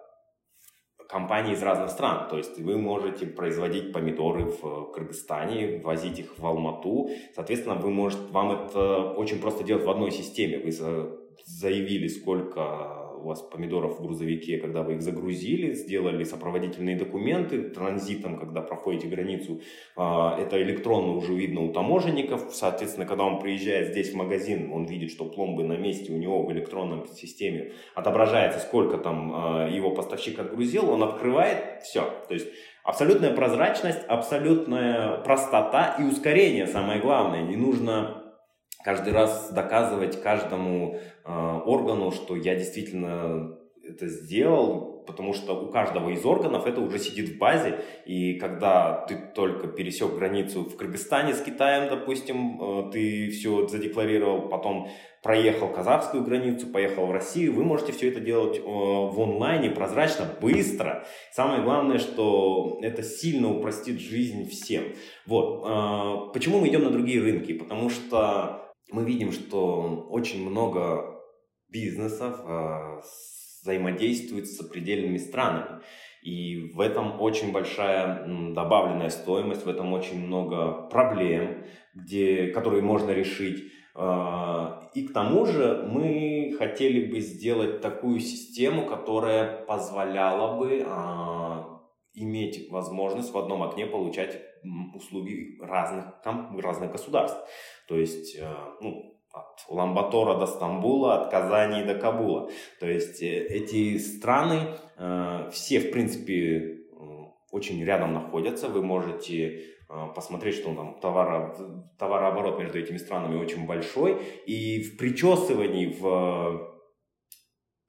компаний 1.11 1.53
из 1.53 1.61
разных 1.61 1.89
стран. 1.89 2.29
То 2.29 2.37
есть 2.37 2.59
вы 2.59 2.77
можете 2.77 3.25
производить 3.27 3.91
помидоры 3.91 4.45
в 4.45 4.91
Кыргызстане, 4.93 5.81
возить 5.83 6.19
их 6.19 6.39
в 6.39 6.45
Алмату. 6.45 7.09
Соответственно, 7.35 7.75
вы 7.75 7.91
можете, 7.91 8.23
вам 8.31 8.51
это 8.51 9.11
очень 9.11 9.39
просто 9.39 9.63
делать 9.63 9.85
в 9.85 9.89
одной 9.89 10.11
системе. 10.11 10.59
Вы 10.59 10.71
заявили, 11.45 12.08
сколько 12.08 13.12
у 13.21 13.27
вас 13.27 13.41
помидоров 13.41 13.99
в 13.99 14.01
грузовике, 14.01 14.58
когда 14.58 14.82
вы 14.82 14.95
их 14.95 15.01
загрузили, 15.01 15.73
сделали 15.73 16.23
сопроводительные 16.23 16.95
документы 16.95 17.69
транзитом, 17.69 18.39
когда 18.39 18.62
проходите 18.62 19.08
границу, 19.08 19.62
а, 19.95 20.38
это 20.39 20.62
электронно 20.62 21.13
уже 21.13 21.34
видно 21.34 21.62
у 21.62 21.71
таможенников, 21.71 22.49
соответственно, 22.51 23.06
когда 23.06 23.23
он 23.23 23.39
приезжает 23.39 23.89
здесь 23.89 24.12
в 24.12 24.15
магазин, 24.15 24.71
он 24.71 24.86
видит, 24.86 25.12
что 25.12 25.25
пломбы 25.25 25.63
на 25.63 25.77
месте 25.77 26.12
у 26.12 26.17
него 26.17 26.43
в 26.43 26.51
электронном 26.51 27.08
системе. 27.08 27.73
Отображается, 27.95 28.60
сколько 28.60 28.97
там 28.97 29.32
а, 29.34 29.69
его 29.69 29.91
поставщик 29.91 30.39
отгрузил, 30.39 30.89
он 30.89 31.04
открывает, 31.04 31.84
все, 31.84 32.01
то 32.27 32.34
есть 32.34 32.47
абсолютная 32.84 33.34
прозрачность, 33.34 34.04
абсолютная 34.08 35.17
простота 35.17 35.95
и 35.99 36.04
ускорение, 36.04 36.67
самое 36.67 36.99
главное, 36.99 37.43
не 37.43 37.56
нужно 37.56 38.20
каждый 38.83 39.13
раз 39.13 39.51
доказывать 39.51 40.21
каждому 40.21 40.97
э, 41.25 41.59
органу, 41.65 42.11
что 42.11 42.35
я 42.35 42.55
действительно 42.55 43.57
это 43.83 44.07
сделал, 44.07 45.03
потому 45.07 45.33
что 45.33 45.53
у 45.53 45.71
каждого 45.71 46.09
из 46.09 46.25
органов 46.25 46.67
это 46.67 46.81
уже 46.81 46.99
сидит 46.99 47.29
в 47.29 47.37
базе, 47.37 47.79
и 48.05 48.35
когда 48.35 49.05
ты 49.07 49.15
только 49.35 49.67
пересек 49.67 50.13
границу 50.13 50.63
в 50.63 50.77
Кыргызстане 50.77 51.33
с 51.33 51.41
Китаем, 51.41 51.89
допустим, 51.89 52.61
э, 52.61 52.91
ты 52.91 53.29
все 53.29 53.67
задекларировал, 53.67 54.49
потом 54.49 54.89
проехал 55.23 55.69
казахскую 55.69 56.23
границу, 56.23 56.67
поехал 56.67 57.05
в 57.05 57.11
Россию, 57.11 57.53
вы 57.53 57.63
можете 57.63 57.91
все 57.91 58.09
это 58.09 58.19
делать 58.19 58.57
э, 58.57 58.61
в 58.61 59.19
онлайне 59.19 59.69
прозрачно, 59.69 60.25
быстро. 60.39 61.05
Самое 61.31 61.63
главное, 61.63 61.99
что 61.99 62.79
это 62.81 63.03
сильно 63.03 63.51
упростит 63.51 63.99
жизнь 63.99 64.49
всем. 64.49 64.83
Вот. 65.25 65.63
Э, 65.65 66.33
почему 66.33 66.59
мы 66.59 66.69
идем 66.69 66.83
на 66.83 66.91
другие 66.91 67.21
рынки? 67.21 67.53
Потому 67.53 67.89
что 67.89 68.61
мы 68.91 69.04
видим, 69.04 69.32
что 69.32 70.08
очень 70.10 70.47
много 70.47 71.19
бизнесов 71.69 72.39
э, 72.45 73.01
взаимодействует 73.63 74.47
с 74.47 74.60
определенными 74.60 75.17
странами. 75.17 75.82
И 76.21 76.71
в 76.75 76.80
этом 76.80 77.19
очень 77.19 77.51
большая 77.51 78.25
добавленная 78.54 79.10
стоимость, 79.10 79.65
в 79.65 79.69
этом 79.69 79.93
очень 79.93 80.25
много 80.25 80.88
проблем, 80.89 81.63
где, 81.95 82.47
которые 82.47 82.84
можно 82.84 83.12
решить. 83.12 83.71
Э, 83.95 84.82
и 84.93 85.08
к 85.08 85.13
тому 85.13 85.45
же 85.45 85.88
мы 85.88 86.54
хотели 86.58 87.10
бы 87.10 87.21
сделать 87.21 87.82
такую 87.82 88.19
систему, 88.19 88.86
которая 88.86 89.63
позволяла 89.65 90.58
бы 90.58 90.84
э, 90.86 90.86
иметь 92.13 92.69
возможность 92.71 93.34
в 93.34 93.38
одном 93.38 93.63
окне 93.63 93.86
получать 93.86 94.41
услуги 94.93 95.58
разных, 95.62 96.21
там, 96.24 96.58
разных 96.60 96.91
государств. 96.91 97.39
То 97.88 97.97
есть, 97.97 98.38
э, 98.38 98.54
ну, 98.82 99.17
от 99.32 99.65
Ламбатора 99.69 100.38
до 100.38 100.45
Стамбула, 100.45 101.21
от 101.21 101.32
Казани 101.32 101.84
до 101.84 101.95
Кабула. 101.95 102.50
То 102.80 102.88
есть 102.88 103.21
э, 103.21 103.45
эти 103.47 103.97
страны 103.97 104.76
э, 104.97 105.50
все, 105.52 105.80
в 105.80 105.91
принципе, 105.91 106.78
очень 107.52 107.84
рядом 107.84 108.13
находятся. 108.13 108.69
Вы 108.69 108.82
можете 108.82 109.65
посмотреть, 110.15 110.56
что 110.56 110.74
там 110.74 111.00
товаро, 111.02 111.54
товарооборот 112.00 112.60
между 112.60 112.80
этими 112.80 112.95
странами 112.95 113.38
очень 113.38 113.65
большой. 113.65 114.21
И 114.45 114.82
в 114.84 114.97
причесывании, 114.97 115.88
в 115.88 116.71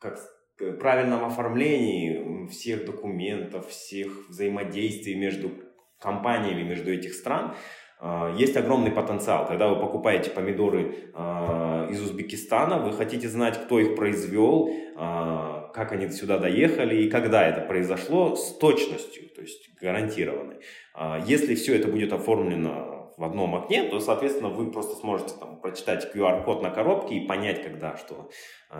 как 0.00 0.18
правильном 0.78 1.24
оформлении 1.24 2.48
всех 2.48 2.84
документов, 2.84 3.68
всех 3.68 4.28
взаимодействий 4.28 5.14
между 5.14 5.50
компаниями, 6.00 6.62
между 6.62 6.92
этих 6.92 7.14
стран, 7.14 7.54
а, 8.00 8.34
есть 8.36 8.56
огромный 8.56 8.90
потенциал. 8.90 9.46
Когда 9.46 9.68
вы 9.68 9.80
покупаете 9.80 10.30
помидоры 10.30 11.10
а, 11.14 11.88
из 11.90 12.02
Узбекистана, 12.02 12.78
вы 12.78 12.92
хотите 12.92 13.28
знать, 13.28 13.64
кто 13.64 13.78
их 13.78 13.94
произвел, 13.94 14.70
как 14.94 15.92
они 15.92 16.10
сюда 16.10 16.38
доехали 16.38 17.02
и 17.02 17.10
когда 17.10 17.46
это 17.48 17.62
произошло 17.62 18.36
с 18.36 18.58
точностью, 18.58 19.30
то 19.34 19.40
есть 19.40 19.70
гарантированной. 19.80 20.56
Если 21.24 21.54
все 21.54 21.76
это 21.76 21.88
будет 21.88 22.12
оформлено 22.12 22.91
в 23.22 23.24
одном 23.24 23.54
окне, 23.54 23.84
то, 23.84 24.00
соответственно, 24.00 24.48
вы 24.48 24.72
просто 24.72 24.96
сможете 24.96 25.34
там, 25.38 25.60
прочитать 25.60 26.12
QR-код 26.12 26.60
на 26.60 26.70
коробке 26.70 27.14
и 27.14 27.26
понять, 27.26 27.62
когда 27.62 27.96
что 27.96 28.28
э, 28.68 28.76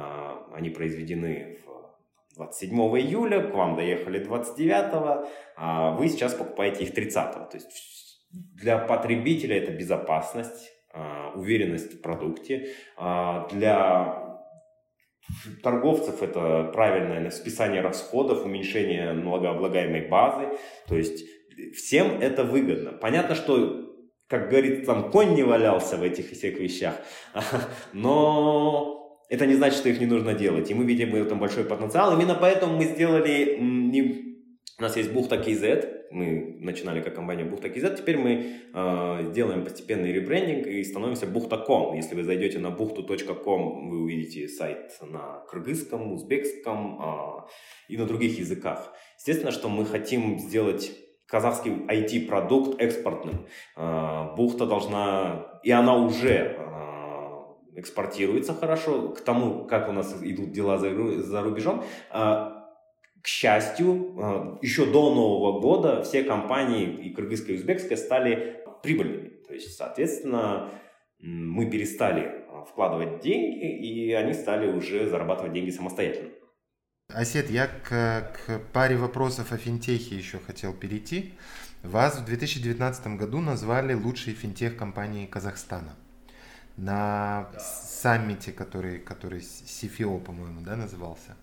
они 0.53 0.69
произведены 0.69 1.61
в 1.65 2.35
27 2.35 2.77
июля, 2.99 3.49
к 3.49 3.55
вам 3.55 3.77
доехали 3.77 4.19
29, 4.19 5.29
а 5.57 5.93
вы 5.93 6.09
сейчас 6.09 6.35
покупаете 6.35 6.83
их 6.83 6.93
30. 6.93 7.33
То 7.33 7.49
есть 7.53 8.21
для 8.33 8.79
потребителя 8.79 9.59
это 9.59 9.71
безопасность, 9.71 10.73
э, 10.93 11.31
уверенность 11.37 11.95
в 11.95 12.03
продукте, 12.03 12.71
э, 12.99 13.47
для 13.53 14.41
торговцев 15.63 16.21
это 16.21 16.69
правильное 16.75 17.31
списание 17.31 17.81
расходов, 17.81 18.45
уменьшение 18.45 19.13
налогооблагаемой 19.13 20.09
базы, 20.09 20.49
то 20.89 20.97
есть 20.97 21.25
всем 21.77 22.21
это 22.21 22.43
выгодно. 22.43 22.91
Понятно, 22.91 23.37
что 23.37 23.92
как 24.33 24.49
говорит, 24.49 24.87
там 24.87 25.11
конь 25.11 25.35
не 25.35 25.42
валялся 25.42 25.99
в 25.99 26.03
этих 26.03 26.31
всех 26.31 26.59
вещах, 26.59 26.95
но 27.92 29.21
это 29.29 29.45
не 29.45 29.55
значит, 29.55 29.79
что 29.79 29.90
их 29.90 30.01
не 30.01 30.07
нужно 30.07 30.33
делать. 30.33 30.71
И 30.71 30.75
мы 30.75 30.87
видим 30.87 31.11
в 31.11 31.14
этом 31.14 31.38
большой 31.38 31.64
потенциал. 31.64 32.14
Именно 32.14 32.35
поэтому 32.35 32.79
мы 32.79 32.85
сделали... 32.85 33.59
У 34.79 34.83
нас 34.83 34.97
есть 34.97 35.12
бухта 35.12 35.37
KZ, 35.37 36.07
мы 36.12 36.57
начинали 36.61 37.03
как 37.03 37.14
компания 37.14 37.45
бухта 37.45 37.68
KZ, 37.68 37.99
теперь 37.99 38.16
мы 38.16 38.53
э, 38.75 39.33
делаем 39.35 39.64
постепенный 39.64 40.12
ребрендинг 40.12 40.66
и 40.66 40.83
становимся 40.83 41.27
бухта.com. 41.27 41.95
Если 41.95 42.14
вы 42.14 42.25
зайдете 42.25 42.59
на 42.59 42.71
бухту.com, 42.71 43.90
вы 43.90 44.03
увидите 44.03 44.49
сайт 44.49 44.99
на 45.03 45.45
кыргызском, 45.51 46.12
узбекском 46.12 46.99
э, 47.01 47.92
и 47.92 47.99
на 47.99 48.07
других 48.07 48.38
языках. 48.38 48.95
Естественно, 49.18 49.53
что 49.53 49.68
мы 49.68 49.85
хотим 49.85 50.38
сделать 50.38 50.90
казахский 51.27 51.73
IT-продукт 51.73 52.81
экспортным. 52.81 53.47
А, 53.77 54.35
бухта 54.35 54.67
должна, 54.67 55.61
и 55.63 55.71
она 55.71 55.97
уже 55.97 56.57
а, 56.59 57.57
экспортируется 57.75 58.55
хорошо 58.55 59.11
к 59.11 59.21
тому, 59.21 59.65
как 59.65 59.89
у 59.89 59.93
нас 59.93 60.15
идут 60.23 60.53
дела 60.53 60.79
за, 60.79 60.91
за 61.23 61.43
рубежом. 61.43 61.85
А, 62.11 62.69
к 63.23 63.29
счастью, 63.29 64.59
еще 64.63 64.85
до 64.85 65.15
Нового 65.15 65.61
года 65.61 66.03
все 66.03 66.25
компании, 66.25 67.07
и 67.07 67.11
кыргызская, 67.15 67.55
и 67.55 67.59
узбекская, 67.59 67.97
стали 67.97 68.65
прибыльными. 68.83 69.29
То 69.47 69.55
есть, 69.55 69.77
соответственно, 69.77 70.71
мы 71.21 71.71
перестали 71.71 72.45
вкладывать 72.69 73.21
деньги, 73.21 73.79
и 73.79 74.13
они 74.13 74.33
стали 74.33 74.73
уже 74.73 75.07
зарабатывать 75.07 75.53
деньги 75.53 75.71
самостоятельно. 75.71 76.31
Осет, 77.14 77.51
я 77.51 77.66
к, 77.66 78.33
к 78.46 78.59
паре 78.72 78.96
вопросов 78.96 79.53
о 79.53 79.59
финтехе 79.59 80.16
еще 80.16 80.38
хотел 80.38 80.72
перейти. 80.72 81.35
Вас 81.83 82.18
в 82.18 82.25
2019 82.25 83.07
году 83.18 83.40
назвали 83.40 83.92
лучшей 83.92 84.35
финтех-компанией 84.35 85.27
Казахстана. 85.27 85.94
На 86.77 87.48
да. 87.53 87.61
саммите, 87.61 88.53
который, 88.53 88.98
который 88.98 89.40
CFO, 89.40 90.20
по-моему, 90.22 90.61
да, 90.62 90.77
назывался. 90.77 91.37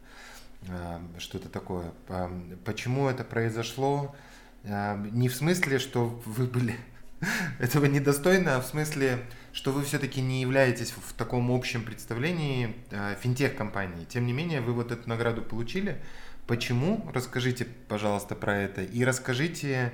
А, 0.69 1.01
что-то 1.19 1.49
такое. 1.49 1.91
А, 2.08 2.32
почему 2.65 3.08
это 3.08 3.23
произошло? 3.23 4.15
А, 4.63 4.97
не 4.97 5.29
в 5.29 5.36
смысле, 5.36 5.77
что 5.77 6.21
вы 6.25 6.45
были 6.45 6.75
этого 7.60 7.86
недостойно, 7.86 8.55
а 8.55 8.62
в 8.62 8.65
смысле, 8.65 9.23
что 9.54 9.72
вы 9.72 9.84
все-таки 9.84 10.22
не 10.22 10.42
являетесь 10.42 10.92
в 10.92 11.14
таком 11.14 11.52
общем 11.52 11.84
представлении 11.84 12.76
э, 12.92 13.16
финтех-компании. 13.20 14.06
Тем 14.06 14.26
не 14.26 14.34
менее, 14.34 14.62
вы 14.62 14.74
вот 14.74 14.92
эту 14.92 15.08
награду 15.10 15.42
получили. 15.42 16.02
Почему? 16.48 17.06
Расскажите, 17.14 17.68
пожалуйста, 17.88 18.36
про 18.36 18.58
это. 18.58 18.82
И 18.82 19.04
расскажите, 19.04 19.92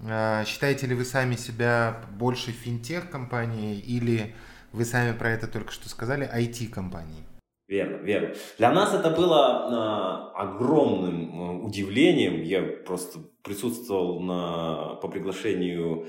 э, 0.00 0.44
считаете 0.46 0.86
ли 0.86 0.94
вы 0.94 1.04
сами 1.04 1.36
себя 1.36 2.02
больше 2.18 2.52
финтех-компанией 2.52 3.78
или 3.80 4.34
вы 4.72 4.84
сами 4.84 5.16
про 5.16 5.30
это 5.30 5.46
только 5.46 5.72
что 5.72 5.88
сказали, 5.88 6.28
IT-компанией? 6.32 7.24
Верно, 7.68 7.96
верно. 7.96 8.34
Для 8.58 8.70
нас 8.70 8.94
это 8.94 9.10
было 9.10 10.30
э, 10.36 10.40
огромным 10.40 11.40
э, 11.40 11.64
удивлением. 11.64 12.42
Я 12.42 12.62
просто 12.62 13.18
присутствовал 13.42 14.20
на, 14.20 14.94
по 15.02 15.08
приглашению 15.08 16.06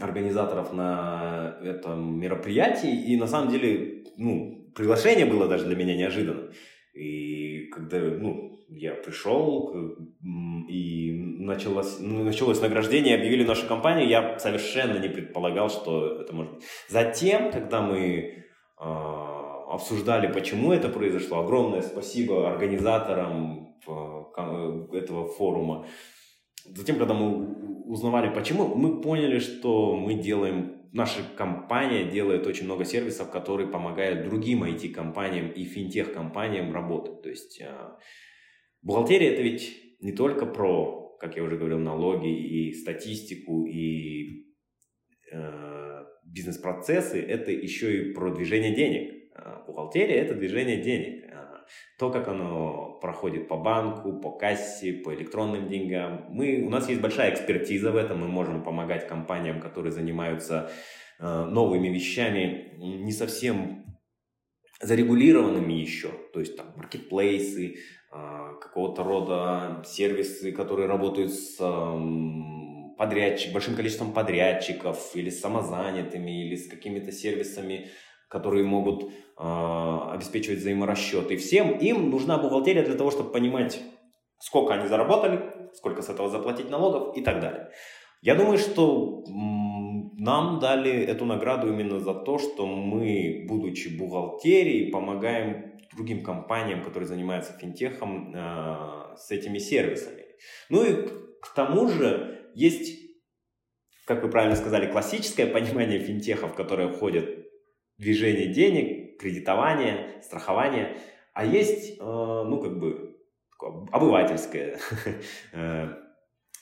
организаторов 0.00 0.72
на 0.72 1.58
этом 1.62 2.18
мероприятии, 2.18 3.12
и 3.12 3.16
на 3.16 3.26
самом 3.26 3.50
деле, 3.50 4.04
ну, 4.16 4.70
приглашение 4.74 5.26
было 5.26 5.48
даже 5.48 5.66
для 5.66 5.76
меня 5.76 5.96
неожиданно. 5.96 6.50
И 6.94 7.68
когда, 7.68 7.98
ну, 7.98 8.56
я 8.68 8.94
пришел, 8.94 9.72
и 10.68 11.12
началось, 11.38 11.98
ну, 12.00 12.24
началось 12.24 12.60
награждение, 12.60 13.16
объявили 13.16 13.44
нашу 13.44 13.66
компанию, 13.66 14.08
я 14.08 14.38
совершенно 14.38 14.98
не 14.98 15.08
предполагал, 15.08 15.68
что 15.68 16.20
это 16.22 16.34
может 16.34 16.54
быть. 16.54 16.64
Затем, 16.88 17.52
когда 17.52 17.82
мы 17.82 17.98
э, 18.00 18.84
обсуждали, 19.68 20.32
почему 20.32 20.72
это 20.72 20.88
произошло, 20.88 21.40
огромное 21.40 21.82
спасибо 21.82 22.50
организаторам 22.50 23.76
э, 23.86 24.86
этого 24.94 25.28
форума, 25.28 25.86
Затем, 26.74 26.98
когда 26.98 27.14
мы 27.14 27.54
узнавали 27.86 28.34
почему, 28.34 28.74
мы 28.74 29.00
поняли, 29.00 29.38
что 29.38 29.96
мы 29.96 30.14
делаем, 30.14 30.88
наша 30.92 31.20
компания 31.36 32.10
делает 32.10 32.46
очень 32.46 32.64
много 32.64 32.84
сервисов, 32.84 33.30
которые 33.30 33.68
помогают 33.68 34.24
другим 34.28 34.64
IT-компаниям 34.64 35.50
и 35.50 35.64
финтех-компаниям 35.64 36.72
работать. 36.72 37.22
То 37.22 37.28
есть 37.28 37.60
а, 37.62 37.98
бухгалтерия 38.82 39.32
это 39.32 39.42
ведь 39.42 39.76
не 40.00 40.12
только 40.12 40.46
про, 40.46 41.16
как 41.20 41.36
я 41.36 41.42
уже 41.42 41.56
говорил, 41.56 41.78
налоги 41.78 42.28
и 42.28 42.72
статистику 42.72 43.66
и 43.66 44.46
э, 45.32 46.04
бизнес-процессы, 46.24 47.20
это 47.20 47.50
еще 47.50 47.96
и 47.96 48.12
про 48.12 48.34
движение 48.34 48.74
денег. 48.74 49.30
А, 49.34 49.64
бухгалтерия 49.66 50.16
это 50.16 50.34
движение 50.34 50.82
денег 50.82 51.26
то, 51.98 52.10
как 52.10 52.28
оно 52.28 52.98
проходит 53.00 53.48
по 53.48 53.56
банку, 53.56 54.20
по 54.20 54.30
кассе, 54.30 54.92
по 54.92 55.14
электронным 55.14 55.68
деньгам. 55.68 56.26
Мы, 56.30 56.62
у 56.66 56.70
нас 56.70 56.88
есть 56.88 57.00
большая 57.00 57.32
экспертиза 57.32 57.90
в 57.90 57.96
этом, 57.96 58.20
мы 58.20 58.28
можем 58.28 58.62
помогать 58.62 59.06
компаниям, 59.06 59.60
которые 59.60 59.92
занимаются 59.92 60.70
э, 61.18 61.44
новыми 61.44 61.88
вещами, 61.88 62.74
не 62.78 63.12
совсем 63.12 63.84
зарегулированными 64.80 65.72
еще, 65.72 66.10
то 66.32 66.40
есть 66.40 66.56
там 66.56 66.66
маркетплейсы, 66.76 67.76
э, 68.12 68.52
какого-то 68.60 69.02
рода 69.02 69.82
сервисы, 69.86 70.52
которые 70.52 70.86
работают 70.86 71.32
с 71.32 71.56
э, 71.60 72.96
подрядчик, 72.96 73.52
большим 73.52 73.74
количеством 73.74 74.12
подрядчиков 74.12 75.14
или 75.14 75.30
с 75.30 75.40
самозанятыми, 75.40 76.46
или 76.46 76.56
с 76.56 76.68
какими-то 76.68 77.12
сервисами, 77.12 77.88
которые 78.28 78.64
могут 78.64 79.10
а, 79.36 80.12
обеспечивать 80.12 80.58
взаиморасчеты. 80.58 81.36
Всем 81.36 81.78
им 81.78 82.10
нужна 82.10 82.38
бухгалтерия 82.38 82.84
для 82.84 82.96
того, 82.96 83.10
чтобы 83.10 83.30
понимать, 83.30 83.80
сколько 84.38 84.74
они 84.74 84.88
заработали, 84.88 85.40
сколько 85.74 86.02
с 86.02 86.08
этого 86.08 86.28
заплатить 86.28 86.70
налогов 86.70 87.16
и 87.16 87.22
так 87.22 87.40
далее. 87.40 87.70
Я 88.22 88.34
думаю, 88.34 88.58
что 88.58 89.24
нам 90.18 90.58
дали 90.58 90.90
эту 90.90 91.24
награду 91.26 91.68
именно 91.68 92.00
за 92.00 92.14
то, 92.14 92.38
что 92.38 92.66
мы, 92.66 93.44
будучи 93.48 93.96
бухгалтерией, 93.96 94.90
помогаем 94.90 95.78
другим 95.94 96.22
компаниям, 96.22 96.82
которые 96.82 97.06
занимаются 97.06 97.52
финтехом, 97.52 98.32
а, 98.34 99.14
с 99.16 99.30
этими 99.30 99.58
сервисами. 99.58 100.24
Ну 100.68 100.84
и 100.84 101.08
к 101.40 101.54
тому 101.54 101.88
же 101.88 102.50
есть, 102.54 102.98
как 104.06 104.22
вы 104.22 104.30
правильно 104.30 104.56
сказали, 104.56 104.90
классическое 104.90 105.46
понимание 105.46 106.00
финтехов, 106.00 106.54
которое 106.54 106.88
входит 106.88 107.45
движение 107.98 108.48
денег, 108.48 109.18
кредитование, 109.18 110.20
страхование, 110.22 110.98
а 111.32 111.44
есть, 111.44 111.98
э, 111.98 112.02
ну, 112.02 112.60
как 112.60 112.78
бы, 112.78 113.16
обывательское 113.92 114.78
э, 115.52 115.88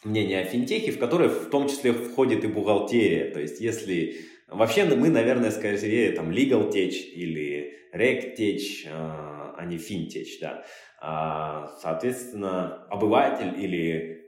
мнение 0.05 0.41
о 0.41 0.45
финтехе, 0.45 0.93
в 0.93 0.99
которое 0.99 1.29
в 1.29 1.51
том 1.51 1.69
числе 1.69 1.93
входит 1.93 2.45
и 2.45 2.49
бухгалтерия. 2.49 3.33
То 3.33 3.41
есть, 3.41 3.61
если 3.61 4.17
вообще 4.49 4.85
мы, 4.85 5.11
наверное, 5.11 5.51
скорее 5.51 6.13
там 6.13 6.31
legal 6.31 6.71
tech 6.71 6.91
или 6.91 7.73
reg 7.95 8.37
tech, 8.37 8.61
э, 8.87 8.91
а 8.91 9.65
не 9.67 9.77
fintech, 9.77 10.27
да. 10.41 10.65
А, 11.01 11.69
соответственно, 11.81 12.87
обыватель 12.89 13.63
или 13.63 14.25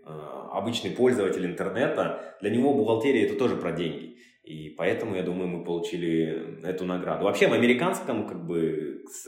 обычный 0.52 0.90
пользователь 0.90 1.44
интернета, 1.44 2.36
для 2.40 2.50
него 2.50 2.72
бухгалтерия 2.74 3.26
это 3.26 3.34
тоже 3.34 3.56
про 3.56 3.72
деньги. 3.72 4.16
И 4.46 4.70
поэтому, 4.70 5.16
я 5.16 5.24
думаю, 5.24 5.48
мы 5.48 5.64
получили 5.64 6.64
эту 6.64 6.84
награду. 6.84 7.24
Вообще, 7.24 7.48
в 7.48 7.52
американском, 7.52 8.28
как 8.28 8.46
бы, 8.46 9.02
с, 9.10 9.26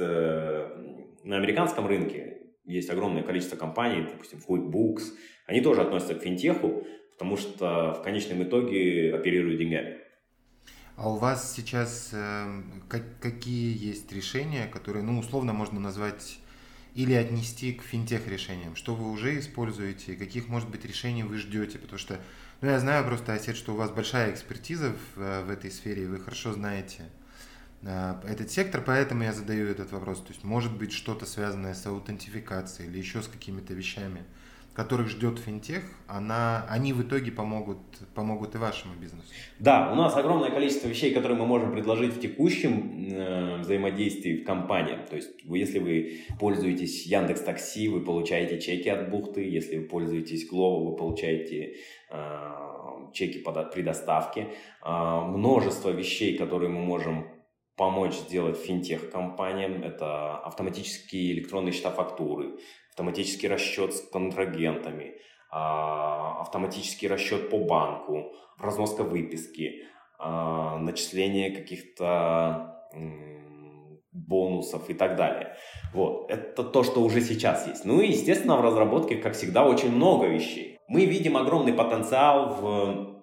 на 1.25 1.37
американском 1.37 1.89
рынке 1.89 2.43
есть 2.65 2.89
огромное 2.89 3.25
количество 3.25 3.57
компаний, 3.57 4.07
допустим, 4.09 4.39
QuickBooks, 4.39 5.03
они 5.47 5.61
тоже 5.61 5.83
относятся 5.83 6.15
к 6.15 6.23
финтеху, 6.23 6.85
потому 7.15 7.37
что 7.37 7.95
в 7.95 8.03
конечном 8.03 8.45
итоге 8.45 9.13
оперируют 9.13 9.59
деньгами. 9.59 9.99
А 10.97 11.13
у 11.13 11.17
вас 11.17 11.53
сейчас 11.53 12.11
э, 12.13 12.45
как, 12.89 13.03
какие 13.21 13.77
есть 13.77 14.13
решения, 14.13 14.69
которые, 14.69 15.03
ну, 15.03 15.19
условно 15.19 15.53
можно 15.53 15.81
назвать 15.81 16.39
или 16.95 17.15
отнести 17.15 17.73
к 17.73 17.83
финтех 17.83 18.29
решениям? 18.29 18.77
Что 18.77 18.95
вы 18.95 19.11
уже 19.11 19.39
используете? 19.39 20.15
Каких, 20.15 20.49
может 20.49 20.71
быть, 20.71 20.85
решений 20.85 21.25
вы 21.25 21.39
ждете? 21.39 21.79
Потому 21.79 21.99
что 21.99 22.21
Ну, 22.61 22.69
я 22.69 22.81
знаю 22.81 23.05
просто, 23.05 23.35
Осет, 23.35 23.57
что 23.57 23.73
у 23.73 23.77
вас 23.77 23.93
большая 23.93 24.33
экспертиза 24.33 24.93
в, 24.93 25.21
э, 25.21 25.45
в 25.45 25.51
этой 25.51 25.71
сфере, 25.71 26.03
и 26.03 26.07
вы 26.07 26.19
хорошо 26.19 26.53
знаете 26.53 27.05
э, 27.83 28.21
этот 28.27 28.51
сектор, 28.51 28.83
поэтому 28.85 29.23
я 29.23 29.33
задаю 29.33 29.69
этот 29.69 29.93
вопрос. 29.93 30.19
То 30.23 30.31
есть, 30.31 30.43
может 30.43 30.77
быть, 30.77 30.93
что-то 30.93 31.25
связанное 31.25 31.75
с 31.75 31.87
аутентификацией 31.87 32.91
или 32.91 32.99
еще 32.99 33.23
с 33.23 33.29
какими-то 33.29 33.75
вещами, 33.75 34.25
которых 34.79 35.09
ждет 35.09 35.41
финтех, 35.41 35.83
она, 36.07 36.65
они 36.71 36.93
в 36.93 37.03
итоге 37.03 37.33
помогут, 37.33 37.79
помогут 38.15 38.55
и 38.55 38.59
вашему 38.59 38.95
бизнесу. 38.95 39.27
Да, 39.59 39.91
у 39.93 39.97
нас 39.97 40.17
огромное 40.17 40.51
количество 40.51 40.87
вещей, 40.87 41.13
которые 41.13 41.37
мы 41.37 41.47
можем 41.47 41.73
предложить 41.73 42.15
в 42.15 42.21
текущем 42.21 43.11
э, 43.11 43.57
взаимодействии 43.59 44.37
в 44.37 44.45
компании. 44.45 44.97
То 45.11 45.17
есть, 45.17 45.45
вы, 45.45 45.59
если 45.59 45.81
вы 45.81 46.21
пользуетесь 46.39 47.07
Яндекс 47.07 47.41
Такси, 47.41 47.89
вы 47.89 48.05
получаете 48.05 48.61
чеки 48.61 48.89
от 48.89 49.11
бухты. 49.11 49.41
Если 49.51 49.79
вы 49.79 49.89
пользуетесь 49.89 50.49
Glovo, 50.49 50.91
вы 50.91 50.97
получаете 50.97 51.75
э, 52.13 53.13
чеки 53.13 53.45
при 53.75 53.83
доставке. 53.83 54.47
Э, 54.85 55.23
множество 55.27 55.91
вещей, 55.91 56.39
которые 56.39 56.71
мы 56.71 56.79
можем 56.79 57.27
помочь 57.79 58.15
сделать 58.15 58.57
финтех-компаниям. 58.57 59.83
Это 59.83 60.37
автоматические 60.39 61.33
электронные 61.33 61.73
счета 61.73 61.91
фактуры, 61.91 62.59
автоматический 62.99 63.47
расчет 63.47 63.95
с 63.95 64.01
контрагентами, 64.01 65.15
а, 65.53 66.41
автоматический 66.41 67.07
расчет 67.07 67.49
по 67.49 67.59
банку, 67.59 68.33
разноска 68.59 69.05
выписки, 69.05 69.85
а, 70.19 70.79
начисление 70.79 71.53
каких-то 71.53 72.75
бонусов 74.11 74.91
и 74.91 74.95
так 74.95 75.15
далее. 75.15 75.55
Вот. 75.95 76.29
Это 76.29 76.65
то, 76.65 76.83
что 76.83 77.01
уже 77.03 77.21
сейчас 77.21 77.69
есть. 77.69 77.85
Ну 77.85 78.01
и, 78.01 78.09
естественно, 78.09 78.57
в 78.57 78.63
разработке, 78.63 79.15
как 79.17 79.35
всегда, 79.35 79.65
очень 79.65 79.93
много 79.93 80.27
вещей. 80.27 80.79
Мы 80.89 81.05
видим 81.05 81.37
огромный 81.37 81.73
потенциал 81.73 82.57
в 82.61 83.23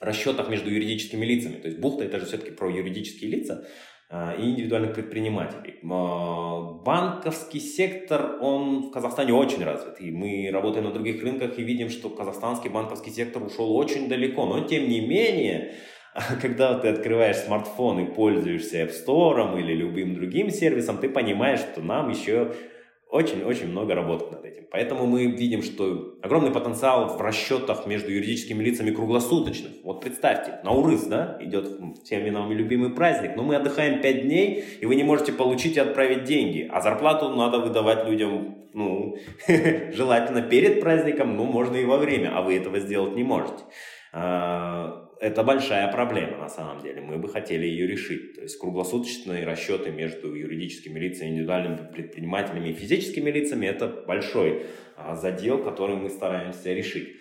расчетах 0.00 0.48
между 0.48 0.70
юридическими 0.70 1.24
лицами. 1.24 1.60
То 1.60 1.68
есть 1.68 1.78
бухта 1.80 2.04
это 2.04 2.18
же 2.18 2.26
все-таки 2.26 2.50
про 2.50 2.68
юридические 2.68 3.30
лица. 3.30 3.64
А, 4.16 4.32
и 4.38 4.50
индивидуальных 4.50 4.94
предпринимателей. 4.94 5.80
А, 5.90 6.60
банковский 6.84 7.58
сектор, 7.58 8.38
он 8.40 8.82
в 8.82 8.90
Казахстане 8.92 9.32
очень 9.34 9.64
развит. 9.64 10.00
И 10.00 10.12
мы 10.12 10.50
работаем 10.52 10.84
на 10.84 10.92
других 10.92 11.20
рынках 11.20 11.58
и 11.58 11.64
видим, 11.64 11.90
что 11.90 12.10
казахстанский 12.10 12.70
банковский 12.70 13.10
сектор 13.10 13.42
ушел 13.42 13.74
очень 13.76 14.08
далеко. 14.08 14.46
Но 14.46 14.60
тем 14.68 14.88
не 14.88 15.00
менее, 15.00 15.74
когда 16.40 16.78
ты 16.78 16.90
открываешь 16.90 17.38
смартфон 17.38 17.98
и 18.04 18.14
пользуешься 18.14 18.82
App 18.82 18.92
Store 18.92 19.58
или 19.58 19.74
любым 19.74 20.14
другим 20.14 20.48
сервисом, 20.50 20.98
ты 20.98 21.08
понимаешь, 21.08 21.58
что 21.58 21.82
нам 21.82 22.08
еще 22.08 22.52
очень-очень 23.14 23.68
много 23.68 23.94
работать 23.94 24.32
над 24.32 24.44
этим. 24.44 24.64
Поэтому 24.72 25.06
мы 25.06 25.26
видим, 25.26 25.62
что 25.62 26.16
огромный 26.20 26.50
потенциал 26.50 27.16
в 27.16 27.20
расчетах 27.20 27.86
между 27.86 28.10
юридическими 28.10 28.60
лицами 28.60 28.90
круглосуточных. 28.90 29.70
Вот 29.84 30.00
представьте, 30.00 30.58
на 30.64 30.72
Урыс, 30.72 31.04
да, 31.04 31.38
идет 31.40 31.78
всеми 32.02 32.30
нами 32.30 32.54
любимый 32.54 32.90
праздник, 32.90 33.36
но 33.36 33.44
мы 33.44 33.54
отдыхаем 33.54 34.00
5 34.00 34.22
дней, 34.22 34.64
и 34.80 34.86
вы 34.86 34.96
не 34.96 35.04
можете 35.04 35.32
получить 35.32 35.76
и 35.76 35.80
отправить 35.80 36.24
деньги, 36.24 36.68
а 36.68 36.80
зарплату 36.80 37.28
надо 37.28 37.60
выдавать 37.60 38.08
людям, 38.08 38.56
ну, 38.74 39.16
желательно 39.92 40.42
перед 40.42 40.80
праздником, 40.80 41.36
ну, 41.36 41.44
можно 41.44 41.76
и 41.76 41.84
во 41.84 41.98
время, 41.98 42.36
а 42.36 42.42
вы 42.42 42.56
этого 42.56 42.80
сделать 42.80 43.14
не 43.14 43.22
можете. 43.22 43.62
Это 45.20 45.42
большая 45.42 45.90
проблема 45.90 46.38
на 46.38 46.48
самом 46.48 46.80
деле. 46.80 47.00
Мы 47.00 47.18
бы 47.18 47.28
хотели 47.28 47.66
ее 47.66 47.86
решить. 47.86 48.34
То 48.34 48.42
есть 48.42 48.58
круглосуточные 48.58 49.44
расчеты 49.44 49.90
между 49.90 50.34
юридическими 50.34 50.98
лицами, 50.98 51.30
индивидуальными 51.30 51.92
предпринимателями 51.92 52.70
и 52.70 52.74
физическими 52.74 53.30
лицами– 53.30 53.66
это 53.68 53.88
большой 53.88 54.66
а, 54.96 55.14
задел, 55.14 55.62
который 55.62 55.96
мы 55.96 56.10
стараемся 56.10 56.72
решить. 56.72 57.16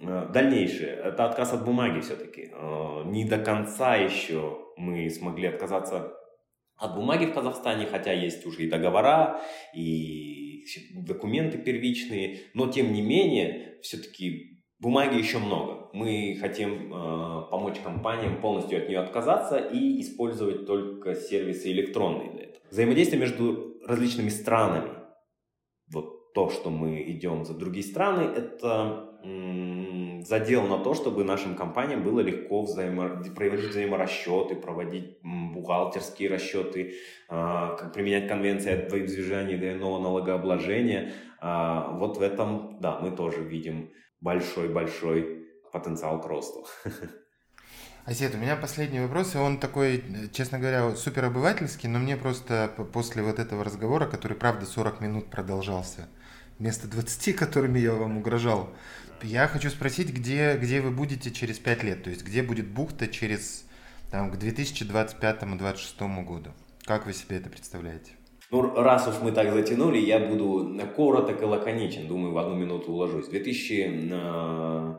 А, 0.00 0.26
дальнейшее– 0.26 0.90
это 1.04 1.26
отказ 1.26 1.52
от 1.52 1.64
бумаги 1.64 2.00
все-таки. 2.00 2.50
А, 2.52 3.04
не 3.04 3.24
до 3.24 3.38
конца 3.38 3.96
еще 3.96 4.58
мы 4.76 5.10
смогли 5.10 5.48
отказаться 5.48 6.12
от 6.76 6.94
бумаги 6.96 7.26
в 7.26 7.34
Казахстане, 7.34 7.86
хотя 7.86 8.12
есть 8.12 8.44
уже 8.44 8.64
и 8.64 8.68
договора, 8.68 9.40
и 9.74 10.64
документы 10.94 11.58
первичные, 11.58 12.40
но 12.54 12.70
тем 12.70 12.92
не 12.92 13.02
менее 13.02 13.78
все-таки 13.82 14.61
Бумаги 14.82 15.16
еще 15.16 15.38
много. 15.38 15.88
Мы 15.92 16.36
хотим 16.40 16.92
э, 16.92 17.42
помочь 17.52 17.78
компаниям 17.78 18.40
полностью 18.40 18.78
от 18.78 18.88
нее 18.88 18.98
отказаться 18.98 19.56
и 19.56 20.00
использовать 20.00 20.66
только 20.66 21.14
сервисы 21.14 21.70
электронные 21.70 22.32
для 22.32 22.42
этого. 22.46 22.64
Взаимодействие 22.68 23.20
между 23.20 23.76
различными 23.86 24.28
странами. 24.28 24.90
Вот 25.92 26.34
то, 26.34 26.50
что 26.50 26.70
мы 26.70 27.00
идем 27.02 27.44
за 27.44 27.54
другие 27.54 27.84
страны, 27.84 28.22
это 28.22 29.08
задел 30.26 30.66
на 30.66 30.78
то, 30.78 30.94
чтобы 30.94 31.22
нашим 31.22 31.54
компаниям 31.54 32.02
было 32.02 32.18
легко 32.18 32.64
взаимо- 32.64 33.22
проводить 33.34 33.70
взаиморасчеты, 33.70 34.56
проводить 34.56 35.18
бухгалтерские 35.22 36.28
расчеты, 36.28 36.94
э, 37.30 37.90
применять 37.94 38.26
конвенции 38.26 38.72
о 38.72 38.88
двоевзвержании 38.88 39.56
двойного 39.56 40.00
налогообложения. 40.00 41.12
Э, 41.40 41.98
вот 41.98 42.16
в 42.16 42.20
этом, 42.22 42.78
да, 42.80 42.98
мы 42.98 43.12
тоже 43.12 43.44
видим 43.44 43.90
большой-большой 44.22 45.46
потенциал 45.72 46.20
к 46.20 46.26
росту. 46.26 46.66
Асет, 48.04 48.34
у 48.34 48.38
меня 48.38 48.56
последний 48.56 48.98
вопрос, 49.00 49.34
и 49.34 49.38
он 49.38 49.60
такой, 49.60 50.02
честно 50.32 50.58
говоря, 50.58 50.96
супер 50.96 51.26
обывательский, 51.26 51.88
но 51.88 52.00
мне 52.00 52.16
просто 52.16 52.72
после 52.92 53.22
вот 53.22 53.38
этого 53.38 53.62
разговора, 53.62 54.06
который, 54.06 54.36
правда, 54.36 54.66
40 54.66 55.00
минут 55.00 55.30
продолжался, 55.30 56.08
вместо 56.58 56.88
20, 56.88 57.36
которыми 57.38 57.78
я 57.78 57.92
вам 57.92 58.18
угрожал, 58.18 58.74
я 59.22 59.46
хочу 59.46 59.70
спросить, 59.70 60.12
где, 60.12 60.56
где 60.56 60.80
вы 60.80 60.90
будете 60.90 61.30
через 61.30 61.60
5 61.60 61.82
лет, 61.84 62.02
то 62.02 62.10
есть 62.10 62.24
где 62.24 62.42
будет 62.42 62.66
бухта 62.66 63.06
через 63.06 63.64
там, 64.10 64.32
к 64.32 64.34
2025-2026 64.34 66.24
году? 66.24 66.50
Как 66.84 67.06
вы 67.06 67.12
себе 67.12 67.36
это 67.36 67.48
представляете? 67.48 68.10
Ну, 68.52 68.74
раз 68.74 69.08
уж 69.08 69.14
мы 69.22 69.32
так 69.32 69.50
затянули, 69.50 69.96
я 69.96 70.18
буду 70.18 70.78
короток 70.94 71.40
и 71.40 71.44
лаконичен. 71.46 72.06
Думаю, 72.06 72.34
в 72.34 72.38
одну 72.38 72.54
минуту 72.54 72.92
уложусь. 72.92 73.28
В 73.28 73.32
2026-2027 73.32 74.98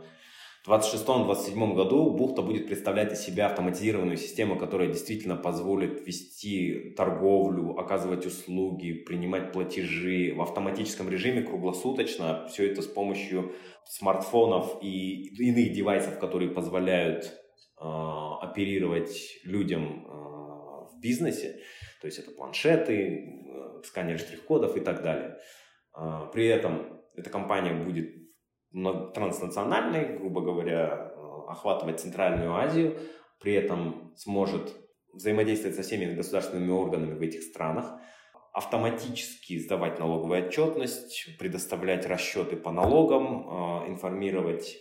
э, 0.66 1.76
году 1.76 2.10
Бухта 2.10 2.42
будет 2.42 2.66
представлять 2.66 3.14
из 3.14 3.20
себя 3.20 3.46
автоматизированную 3.46 4.18
систему, 4.18 4.58
которая 4.58 4.88
действительно 4.88 5.36
позволит 5.36 6.08
вести 6.08 6.96
торговлю, 6.98 7.78
оказывать 7.78 8.26
услуги, 8.26 8.94
принимать 8.94 9.52
платежи 9.52 10.34
в 10.36 10.42
автоматическом 10.42 11.08
режиме 11.12 11.44
круглосуточно. 11.44 12.48
Все 12.48 12.72
это 12.72 12.82
с 12.82 12.88
помощью 12.88 13.54
смартфонов 13.88 14.80
и 14.82 15.28
иных 15.28 15.74
девайсов, 15.74 16.18
которые 16.18 16.50
позволяют 16.50 17.26
э, 17.80 17.86
оперировать 17.86 19.16
людям 19.44 20.08
э, 20.08 20.10
в 20.90 21.00
бизнесе. 21.00 21.60
То 22.04 22.08
есть 22.08 22.20
это 22.20 22.32
планшеты, 22.32 23.80
сканер 23.86 24.20
штрих-кодов 24.20 24.76
и 24.76 24.82
так 24.82 25.04
далее. 25.04 25.38
А, 25.94 26.26
при 26.26 26.48
этом 26.48 27.00
эта 27.16 27.30
компания 27.30 27.72
будет 27.72 28.14
транснациональной, 28.74 30.18
грубо 30.18 30.42
говоря, 30.42 31.14
э, 31.16 31.22
охватывать 31.48 32.02
Центральную 32.02 32.56
Азию, 32.56 33.00
при 33.40 33.54
этом 33.54 34.14
сможет 34.18 34.76
взаимодействовать 35.14 35.78
со 35.78 35.84
всеми 35.84 36.14
государственными 36.14 36.72
органами 36.72 37.14
в 37.14 37.22
этих 37.22 37.42
странах, 37.42 37.94
автоматически 38.52 39.58
сдавать 39.58 39.98
налоговую 39.98 40.48
отчетность, 40.48 41.38
предоставлять 41.40 42.06
расчеты 42.06 42.58
по 42.58 42.74
налогам, 42.74 43.48
а, 43.48 43.88
информировать 43.88 44.78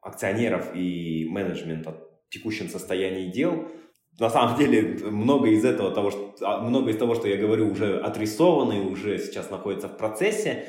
акционеров 0.00 0.74
и 0.74 1.28
менеджмент 1.30 1.86
о 1.86 1.94
текущем 2.28 2.68
состоянии 2.68 3.30
дел– 3.30 3.68
на 4.18 4.30
самом 4.30 4.58
деле 4.58 4.98
много 5.10 5.48
из 5.48 5.64
этого 5.64 5.90
того, 5.90 6.10
что, 6.10 6.34
а, 6.40 6.62
много 6.62 6.90
из 6.90 6.96
того, 6.96 7.14
что 7.14 7.28
я 7.28 7.36
говорю, 7.36 7.70
уже 7.70 7.98
отрисовано 8.00 8.72
и 8.72 8.80
уже 8.80 9.18
сейчас 9.18 9.50
находится 9.50 9.88
в 9.88 9.96
процессе. 9.96 10.68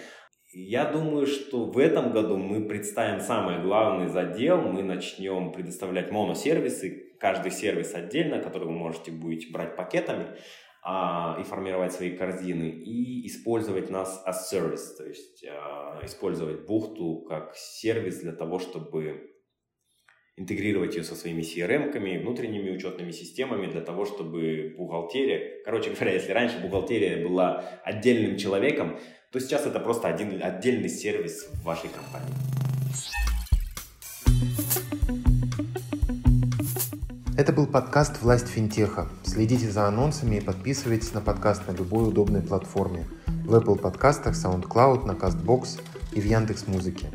Я 0.52 0.86
думаю, 0.86 1.28
что 1.28 1.66
в 1.66 1.78
этом 1.78 2.12
году 2.12 2.38
мы 2.38 2.68
представим 2.68 3.20
самый 3.20 3.62
главный 3.62 4.08
задел. 4.08 4.58
Мы 4.62 4.84
начнем 4.84 5.52
предоставлять 5.52 6.12
моносервисы, 6.12 7.16
каждый 7.20 7.52
сервис 7.52 7.94
отдельно, 7.94 8.40
который 8.40 8.66
вы 8.66 8.74
можете 8.74 9.12
будете 9.12 9.52
брать 9.52 9.76
пакетами 9.76 10.38
а, 10.84 11.38
и 11.40 11.44
формировать 11.44 11.94
свои 11.94 12.16
корзины, 12.16 12.70
и 12.70 13.28
использовать 13.28 13.90
нас 13.90 14.24
as 14.28 14.54
service, 14.54 14.96
то 14.98 15.06
есть 15.06 15.46
а, 15.46 16.00
использовать 16.04 16.66
бухту 16.66 17.26
как 17.28 17.56
сервис 17.56 18.20
для 18.20 18.34
того, 18.34 18.60
чтобы 18.60 19.37
интегрировать 20.38 20.96
ее 20.96 21.04
со 21.04 21.16
своими 21.16 21.42
CRM-ками, 21.42 22.20
внутренними 22.20 22.70
учетными 22.70 23.12
системами 23.12 23.66
для 23.66 23.82
того, 23.82 24.06
чтобы 24.06 24.76
бухгалтерия, 24.78 25.64
короче 25.66 25.90
говоря, 25.90 26.14
если 26.14 26.32
раньше 26.32 26.60
бухгалтерия 26.60 27.28
была 27.28 27.66
отдельным 27.84 28.38
человеком, 28.38 29.00
то 29.32 29.40
сейчас 29.40 29.66
это 29.66 29.80
просто 29.80 30.08
один 30.08 30.42
отдельный 30.42 30.90
сервис 30.90 31.48
в 31.52 31.64
вашей 31.64 31.90
компании. 31.90 32.34
Это 37.36 37.54
был 37.54 37.68
подкаст 37.68 38.22
«Власть 38.22 38.48
финтеха». 38.48 39.10
Следите 39.24 39.70
за 39.70 39.88
анонсами 39.88 40.38
и 40.38 40.42
подписывайтесь 40.42 41.14
на 41.14 41.22
подкаст 41.22 41.68
на 41.68 41.72
любой 41.72 42.08
удобной 42.08 42.42
платформе. 42.42 43.06
В 43.46 43.56
Apple 43.56 43.80
подкастах, 43.80 44.36
SoundCloud, 44.36 45.06
на 45.06 45.12
CastBox 45.12 45.80
и 46.14 46.22
в 46.22 46.26
Яндекс.Музыке. 46.26 47.08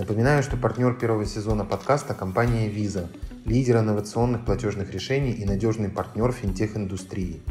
Напоминаю, 0.00 0.42
что 0.42 0.56
партнер 0.56 0.94
первого 0.94 1.26
сезона 1.26 1.66
подкаста– 1.66 2.14
компания 2.18 2.70
Visa, 2.70 3.08
лидер 3.44 3.80
инновационных 3.80 4.46
платежных 4.46 4.94
решений 4.94 5.32
и 5.32 5.44
надежный 5.44 5.90
партнер 5.90 6.32
финтех-индустрии. 6.32 7.42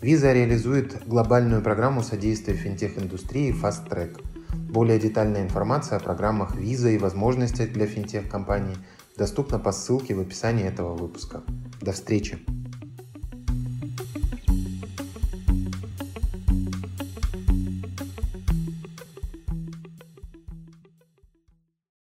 Visa 0.00 0.34
реализует 0.34 1.06
глобальную 1.06 1.62
программу 1.62 2.02
содействия 2.02 2.54
финтех-индустрии 2.54 3.54
Fast 3.54 3.88
Track. 3.88 4.20
Более 4.68 4.98
детальная 4.98 5.42
информация 5.42 5.96
о 5.96 6.00
программах 6.00 6.56
Visa 6.56 6.92
и 6.92 6.98
возможностях 6.98 7.72
для 7.72 7.86
финтех-компаний 7.86 8.74
доступна 9.16 9.60
по 9.60 9.70
ссылке 9.70 10.16
в 10.16 10.20
описании 10.20 10.66
этого 10.66 10.96
выпуска. 10.96 11.42
До 11.80 11.92
встречи! 11.92 12.44